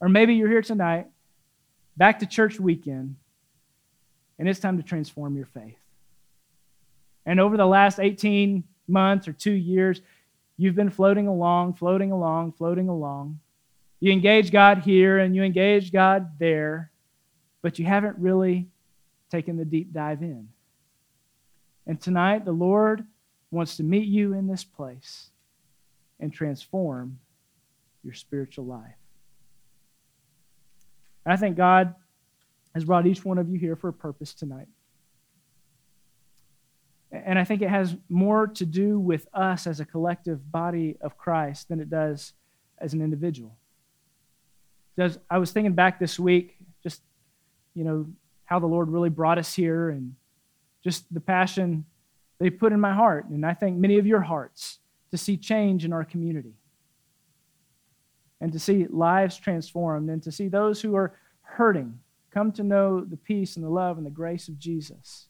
Or 0.00 0.08
maybe 0.08 0.34
you're 0.34 0.48
here 0.48 0.62
tonight, 0.62 1.06
back 1.96 2.20
to 2.20 2.26
church 2.26 2.60
weekend, 2.60 3.16
and 4.38 4.48
it's 4.48 4.60
time 4.60 4.76
to 4.76 4.82
transform 4.82 5.36
your 5.36 5.46
faith. 5.46 5.78
And 7.26 7.40
over 7.40 7.56
the 7.56 7.66
last 7.66 7.98
18 7.98 8.64
months 8.88 9.28
or 9.28 9.32
two 9.32 9.52
years, 9.52 10.00
you've 10.56 10.74
been 10.74 10.90
floating 10.90 11.26
along, 11.26 11.74
floating 11.74 12.12
along, 12.12 12.52
floating 12.52 12.88
along. 12.88 13.40
You 14.00 14.12
engage 14.12 14.50
God 14.50 14.78
here 14.78 15.18
and 15.18 15.36
you 15.36 15.42
engage 15.42 15.92
God 15.92 16.38
there, 16.38 16.90
but 17.62 17.78
you 17.78 17.84
haven't 17.84 18.18
really 18.18 18.68
taken 19.30 19.56
the 19.56 19.64
deep 19.64 19.92
dive 19.92 20.22
in. 20.22 20.48
And 21.86 22.00
tonight, 22.00 22.44
the 22.44 22.52
Lord 22.52 23.04
wants 23.50 23.76
to 23.76 23.82
meet 23.82 24.06
you 24.06 24.34
in 24.34 24.46
this 24.46 24.64
place 24.64 25.30
and 26.18 26.32
transform 26.32 27.18
your 28.02 28.14
spiritual 28.14 28.64
life. 28.64 28.94
I 31.26 31.36
think 31.36 31.56
God 31.56 31.94
has 32.74 32.84
brought 32.84 33.06
each 33.06 33.24
one 33.24 33.38
of 33.38 33.48
you 33.48 33.58
here 33.58 33.76
for 33.76 33.88
a 33.88 33.92
purpose 33.92 34.34
tonight. 34.34 34.68
And 37.12 37.38
I 37.38 37.44
think 37.44 37.60
it 37.60 37.68
has 37.68 37.96
more 38.08 38.46
to 38.46 38.64
do 38.64 38.98
with 38.98 39.26
us 39.34 39.66
as 39.66 39.80
a 39.80 39.84
collective 39.84 40.50
body 40.50 40.96
of 41.00 41.16
Christ 41.18 41.68
than 41.68 41.80
it 41.80 41.90
does 41.90 42.32
as 42.78 42.94
an 42.94 43.02
individual. 43.02 43.56
Does, 44.96 45.18
I 45.28 45.38
was 45.38 45.50
thinking 45.50 45.72
back 45.72 45.98
this 45.98 46.18
week, 46.18 46.56
just, 46.82 47.02
you 47.74 47.84
know, 47.84 48.06
how 48.44 48.58
the 48.58 48.66
Lord 48.66 48.88
really 48.88 49.08
brought 49.08 49.38
us 49.38 49.54
here 49.54 49.90
and 49.90 50.14
just 50.82 51.12
the 51.12 51.20
passion 51.20 51.84
they 52.40 52.50
put 52.50 52.72
in 52.72 52.80
my 52.80 52.92
heart, 52.92 53.26
and 53.26 53.46
I 53.46 53.54
think 53.54 53.76
many 53.76 53.98
of 53.98 54.06
your 54.06 54.22
hearts, 54.22 54.78
to 55.10 55.18
see 55.18 55.36
change 55.36 55.84
in 55.84 55.92
our 55.92 56.04
community 56.04 56.54
and 58.40 58.52
to 58.52 58.58
see 58.58 58.86
lives 58.88 59.36
transformed 59.36 60.08
and 60.08 60.22
to 60.22 60.32
see 60.32 60.48
those 60.48 60.80
who 60.80 60.96
are 60.96 61.14
hurting 61.42 61.98
come 62.30 62.52
to 62.52 62.62
know 62.62 63.00
the 63.00 63.16
peace 63.16 63.56
and 63.56 63.64
the 63.64 63.70
love 63.70 63.98
and 63.98 64.06
the 64.06 64.10
grace 64.10 64.48
of 64.48 64.58
Jesus. 64.58 65.26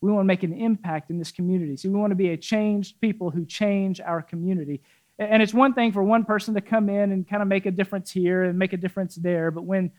We 0.00 0.12
want 0.12 0.24
to 0.24 0.28
make 0.28 0.42
an 0.42 0.52
impact 0.52 1.10
in 1.10 1.18
this 1.18 1.32
community. 1.32 1.76
See, 1.78 1.88
we 1.88 1.98
want 1.98 2.10
to 2.10 2.16
be 2.16 2.28
a 2.28 2.36
changed 2.36 3.00
people 3.00 3.30
who 3.30 3.46
change 3.46 4.00
our 4.00 4.20
community. 4.20 4.82
And 5.18 5.42
it's 5.42 5.54
one 5.54 5.72
thing 5.72 5.90
for 5.90 6.02
one 6.02 6.24
person 6.24 6.54
to 6.54 6.60
come 6.60 6.90
in 6.90 7.12
and 7.12 7.26
kind 7.26 7.40
of 7.40 7.48
make 7.48 7.64
a 7.64 7.70
difference 7.70 8.10
here 8.10 8.44
and 8.44 8.58
make 8.58 8.74
a 8.74 8.76
difference 8.76 9.14
there, 9.14 9.50
but 9.50 9.64
when 9.64 9.90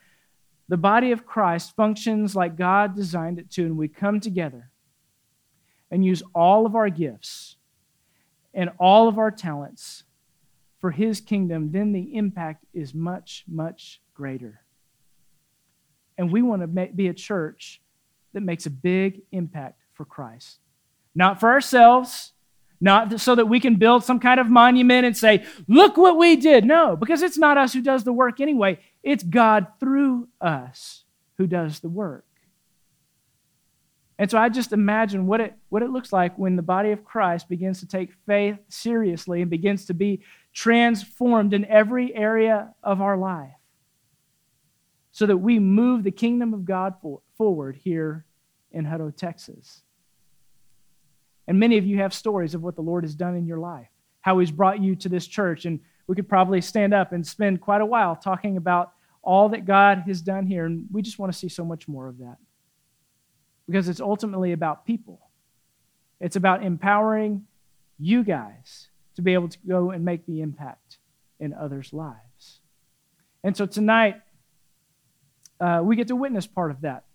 the 0.68 0.78
body 0.78 1.12
of 1.12 1.26
Christ 1.26 1.76
functions 1.76 2.36
like 2.36 2.56
God 2.56 2.96
designed 2.96 3.40
it 3.40 3.50
to, 3.52 3.66
and 3.66 3.78
we 3.78 3.88
come 3.88 4.20
together 4.20 4.70
and 5.92 6.06
use 6.06 6.24
all 6.34 6.66
of 6.66 6.76
our 6.76 6.90
gifts 6.90 7.58
and 8.54 8.70
all 8.80 9.08
of 9.08 9.18
our 9.18 9.32
talents 9.32 10.04
for 10.80 10.92
His 10.92 11.22
kingdom, 11.22 11.72
then 11.72 11.94
the 11.94 12.16
impact 12.16 12.66
is 12.74 12.94
much, 12.94 13.44
much 13.48 14.02
greater. 14.14 14.62
And 16.18 16.32
we 16.32 16.42
want 16.42 16.62
to 16.62 16.68
be 16.68 17.08
a 17.08 17.14
church 17.14 17.82
that 18.34 18.42
makes 18.42 18.66
a 18.66 18.70
big 18.70 19.22
impact 19.32 19.82
for 19.94 20.06
Christ. 20.06 20.60
Not 21.14 21.40
for 21.40 21.50
ourselves, 21.50 22.34
not 22.82 23.20
so 23.20 23.36
that 23.36 23.48
we 23.48 23.60
can 23.60 23.76
build 23.76 24.04
some 24.04 24.20
kind 24.20 24.40
of 24.40 24.50
monument 24.50 25.06
and 25.06 25.16
say, 25.16 25.46
look 25.68 25.98
what 25.98 26.18
we 26.18 26.36
did. 26.36 26.66
No, 26.66 26.96
because 26.96 27.22
it's 27.22 27.38
not 27.38 27.58
us 27.58 27.74
who 27.74 27.82
does 27.82 28.04
the 28.04 28.14
work 28.14 28.42
anyway. 28.42 28.80
It's 29.02 29.24
God 29.24 29.68
through 29.80 30.28
us 30.42 31.04
who 31.38 31.48
does 31.48 31.80
the 31.80 31.90
work. 31.90 32.26
And 34.18 34.32
so 34.32 34.38
I 34.38 34.48
just 34.48 34.72
imagine 34.72 35.28
what 35.28 35.42
it, 35.42 35.54
what 35.70 35.82
it 35.82 35.90
looks 35.90 36.14
like 36.14 36.38
when 36.38 36.56
the 36.56 36.62
body 36.62 36.92
of 36.92 37.04
Christ 37.04 37.50
begins 37.50 37.82
to 37.82 37.88
take 37.88 38.14
faith 38.26 38.58
seriously 38.70 39.42
and 39.42 39.52
begins 39.52 39.86
to 39.86 39.94
be 39.94 40.22
transformed 40.54 41.54
in 41.54 41.66
every 41.66 42.16
area 42.16 42.74
of 42.82 43.02
our 43.02 43.18
life 43.18 43.52
so 45.12 45.26
that 45.26 45.38
we 45.38 45.60
move 45.60 46.04
the 46.04 46.12
kingdom 46.12 46.54
of 46.54 46.64
God 46.64 46.94
forward 47.38 47.76
here 47.76 48.26
in 48.72 48.86
Hutto, 48.86 49.16
Texas. 49.16 49.82
And 51.48 51.60
many 51.60 51.78
of 51.78 51.86
you 51.86 51.98
have 51.98 52.14
stories 52.14 52.56
of 52.56 52.64
what 52.64 52.76
the 52.76 52.82
Lord 52.82 53.04
has 53.04 53.16
done 53.16 53.36
in 53.36 53.46
your 53.46 53.60
life, 53.60 53.88
how 54.22 54.40
He's 54.40 54.52
brought 54.52 54.82
you 54.82 54.96
to 54.96 55.10
this 55.10 55.28
church. 55.28 55.66
And 55.66 55.80
we 56.08 56.16
could 56.16 56.28
probably 56.28 56.62
stand 56.62 56.94
up 56.94 57.12
and 57.12 57.26
spend 57.26 57.62
quite 57.62 57.82
a 57.82 57.86
while 57.86 58.16
talking 58.16 58.58
about 58.58 58.94
all 59.22 59.50
that 59.50 59.66
God 59.66 60.04
has 60.08 60.22
done 60.22 60.48
here. 60.48 60.66
And 60.66 60.86
we 60.92 61.02
just 61.02 61.20
want 61.20 61.32
to 61.32 61.38
see 61.38 61.50
so 61.50 61.66
much 61.66 61.88
more 61.88 62.08
of 62.08 62.18
that 62.20 62.38
because 63.68 63.90
it's 63.90 64.00
ultimately 64.00 64.52
about 64.52 64.86
people. 64.86 65.20
It's 66.20 66.36
about 66.36 66.64
empowering 66.64 67.46
you 68.00 68.24
guys 68.24 68.88
to 69.16 69.22
be 69.22 69.34
able 69.34 69.50
to 69.50 69.58
go 69.68 69.92
and 69.92 70.04
make 70.04 70.26
the 70.26 70.42
impact 70.42 70.98
in 71.40 71.54
others' 71.54 71.94
lives. 71.94 72.60
And 73.44 73.56
so 73.56 73.66
tonight, 73.66 74.22
uh, 75.60 75.82
we 75.84 75.96
get 75.96 76.08
to 76.10 76.16
witness 76.16 76.48
part 76.48 76.72
of 76.72 76.82
that. 76.82 77.06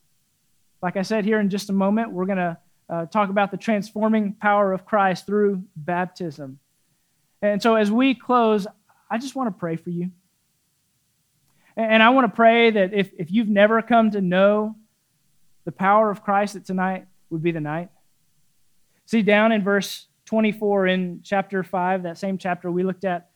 Like 0.83 0.97
I 0.97 1.03
said, 1.03 1.25
here 1.25 1.41
in 1.41 1.51
just 1.51 1.71
a 1.71 1.73
moment, 1.73 2.13
we're 2.13 2.27
going 2.27 2.39
to 2.39 2.59
uh, 2.89 3.07
talk 3.07 3.29
about 3.29 3.51
the 3.51 3.57
transforming 3.57 4.35
power 4.35 4.73
of 4.73 4.85
Christ 4.85 5.27
through 5.27 5.63
baptism. 5.77 6.59
And 7.43 7.63
so, 7.63 7.75
as 7.75 7.91
we 7.91 8.15
close, 8.15 8.67
I 9.11 9.19
just 9.19 9.35
want 9.35 9.49
to 9.49 9.59
pray 9.59 9.77
for 9.77 9.91
you. 9.91 10.11
And 11.77 12.03
I 12.03 12.11
want 12.11 12.31
to 12.31 12.35
pray 12.35 12.71
that 12.71 12.93
if, 12.93 13.11
if 13.19 13.31
you've 13.31 13.49
never 13.49 13.81
come 13.81 14.11
to 14.11 14.21
know 14.21 14.77
the 15.65 15.73
power 15.73 16.11
of 16.11 16.23
Christ, 16.23 16.55
that 16.55 16.65
tonight 16.65 17.07
would 17.31 17.43
be 17.43 17.53
the 17.53 17.61
night. 17.61 17.91
See, 19.07 19.23
down 19.23 19.53
in 19.53 19.63
verse 19.63 20.07
24 20.27 20.87
in 20.87 21.21
chapter 21.25 21.63
5, 21.63 22.05
that 22.05 22.19
same 22.19 22.39
chapter 22.39 22.71
we 22.71 22.85
looked 22.85 23.05
at 23.05 23.31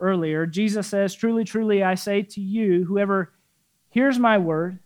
earlier, 0.00 0.46
Jesus 0.46 0.88
says, 0.88 1.14
Truly, 1.14 1.44
truly, 1.44 1.82
I 1.82 1.94
say 1.94 2.22
to 2.22 2.40
you, 2.40 2.84
whoever 2.84 3.32
hears 3.90 4.18
my 4.18 4.38
word 4.38 4.80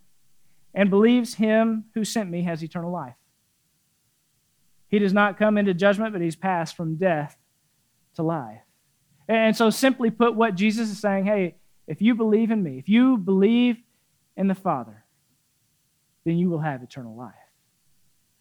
and 0.75 0.91
believes 0.91 1.35
him 1.35 1.87
who 1.95 2.05
sent 2.05 2.31
me 2.31 2.43
has 2.43 2.63
eternal 2.63 2.93
life. 2.93 3.15
He 4.89 4.99
does 4.99 5.15
not 5.15 5.39
come 5.39 5.57
into 5.57 5.75
judgment, 5.75 6.13
but 6.13 6.21
he's 6.21 6.37
passed 6.37 6.77
from 6.77 6.97
death 6.97 7.37
to 8.15 8.23
life. 8.23 8.61
And 9.27 9.57
so, 9.57 9.71
simply 9.71 10.11
put, 10.11 10.35
what 10.35 10.55
Jesus 10.55 10.91
is 10.91 11.01
saying 11.01 11.25
hey, 11.25 11.57
if 11.87 12.03
you 12.03 12.15
believe 12.15 12.51
in 12.51 12.63
me, 12.63 12.79
if 12.79 12.89
you 12.89 13.17
believe 13.17 13.79
in 14.37 14.49
the 14.49 14.55
Father, 14.55 15.06
then 16.27 16.37
you 16.37 16.51
will 16.51 16.59
have 16.59 16.83
eternal 16.83 17.17
life. 17.17 17.33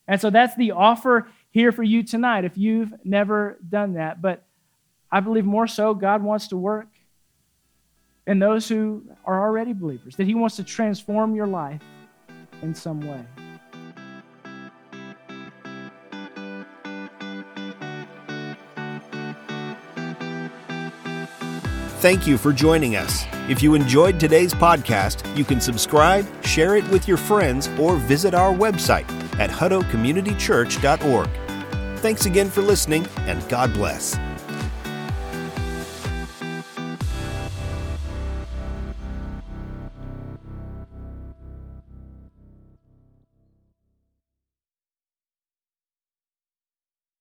And 0.08 0.20
so, 0.20 0.30
that's 0.30 0.56
the 0.56 0.72
offer 0.72 1.28
here 1.52 1.72
for 1.72 1.84
you 1.84 2.04
tonight 2.04 2.44
if 2.44 2.58
you've 2.58 2.94
never 3.06 3.58
done 3.68 3.94
that. 3.94 4.22
But 4.22 4.44
I 5.12 5.22
believe 5.22 5.46
more 5.46 5.68
so, 5.68 5.94
God 5.94 6.22
wants 6.22 6.50
to 6.50 6.58
work 6.58 6.88
in 8.28 8.40
those 8.40 8.68
who 8.68 9.04
are 9.24 9.42
already 9.42 9.72
believers, 9.72 10.16
that 10.18 10.26
He 10.26 10.36
wants 10.36 10.58
to 10.58 10.64
transform 10.64 11.36
your 11.36 11.48
life 11.48 11.82
in 12.62 12.74
some 12.74 13.00
way. 13.00 13.24
Thank 22.06 22.28
you 22.28 22.38
for 22.38 22.54
joining 22.54 22.98
us. 22.98 23.26
If 23.50 23.64
you 23.64 23.74
enjoyed 23.74 24.20
today's 24.20 24.54
podcast, 24.54 25.36
you 25.36 25.44
can 25.44 25.60
subscribe, 25.60 26.28
share 26.46 26.76
it 26.76 26.88
with 26.90 27.08
your 27.08 27.18
friends, 27.18 27.68
or 27.80 27.96
visit 27.96 28.36
our 28.36 28.54
website 28.54 29.10
at 29.40 29.50
huttocommunitychurch.org. 29.50 31.30
Thanks 32.02 32.28
again 32.28 32.52
for 32.52 32.62
listening, 32.62 33.08
and 33.22 33.50
God 33.50 33.74
bless. 33.74 34.16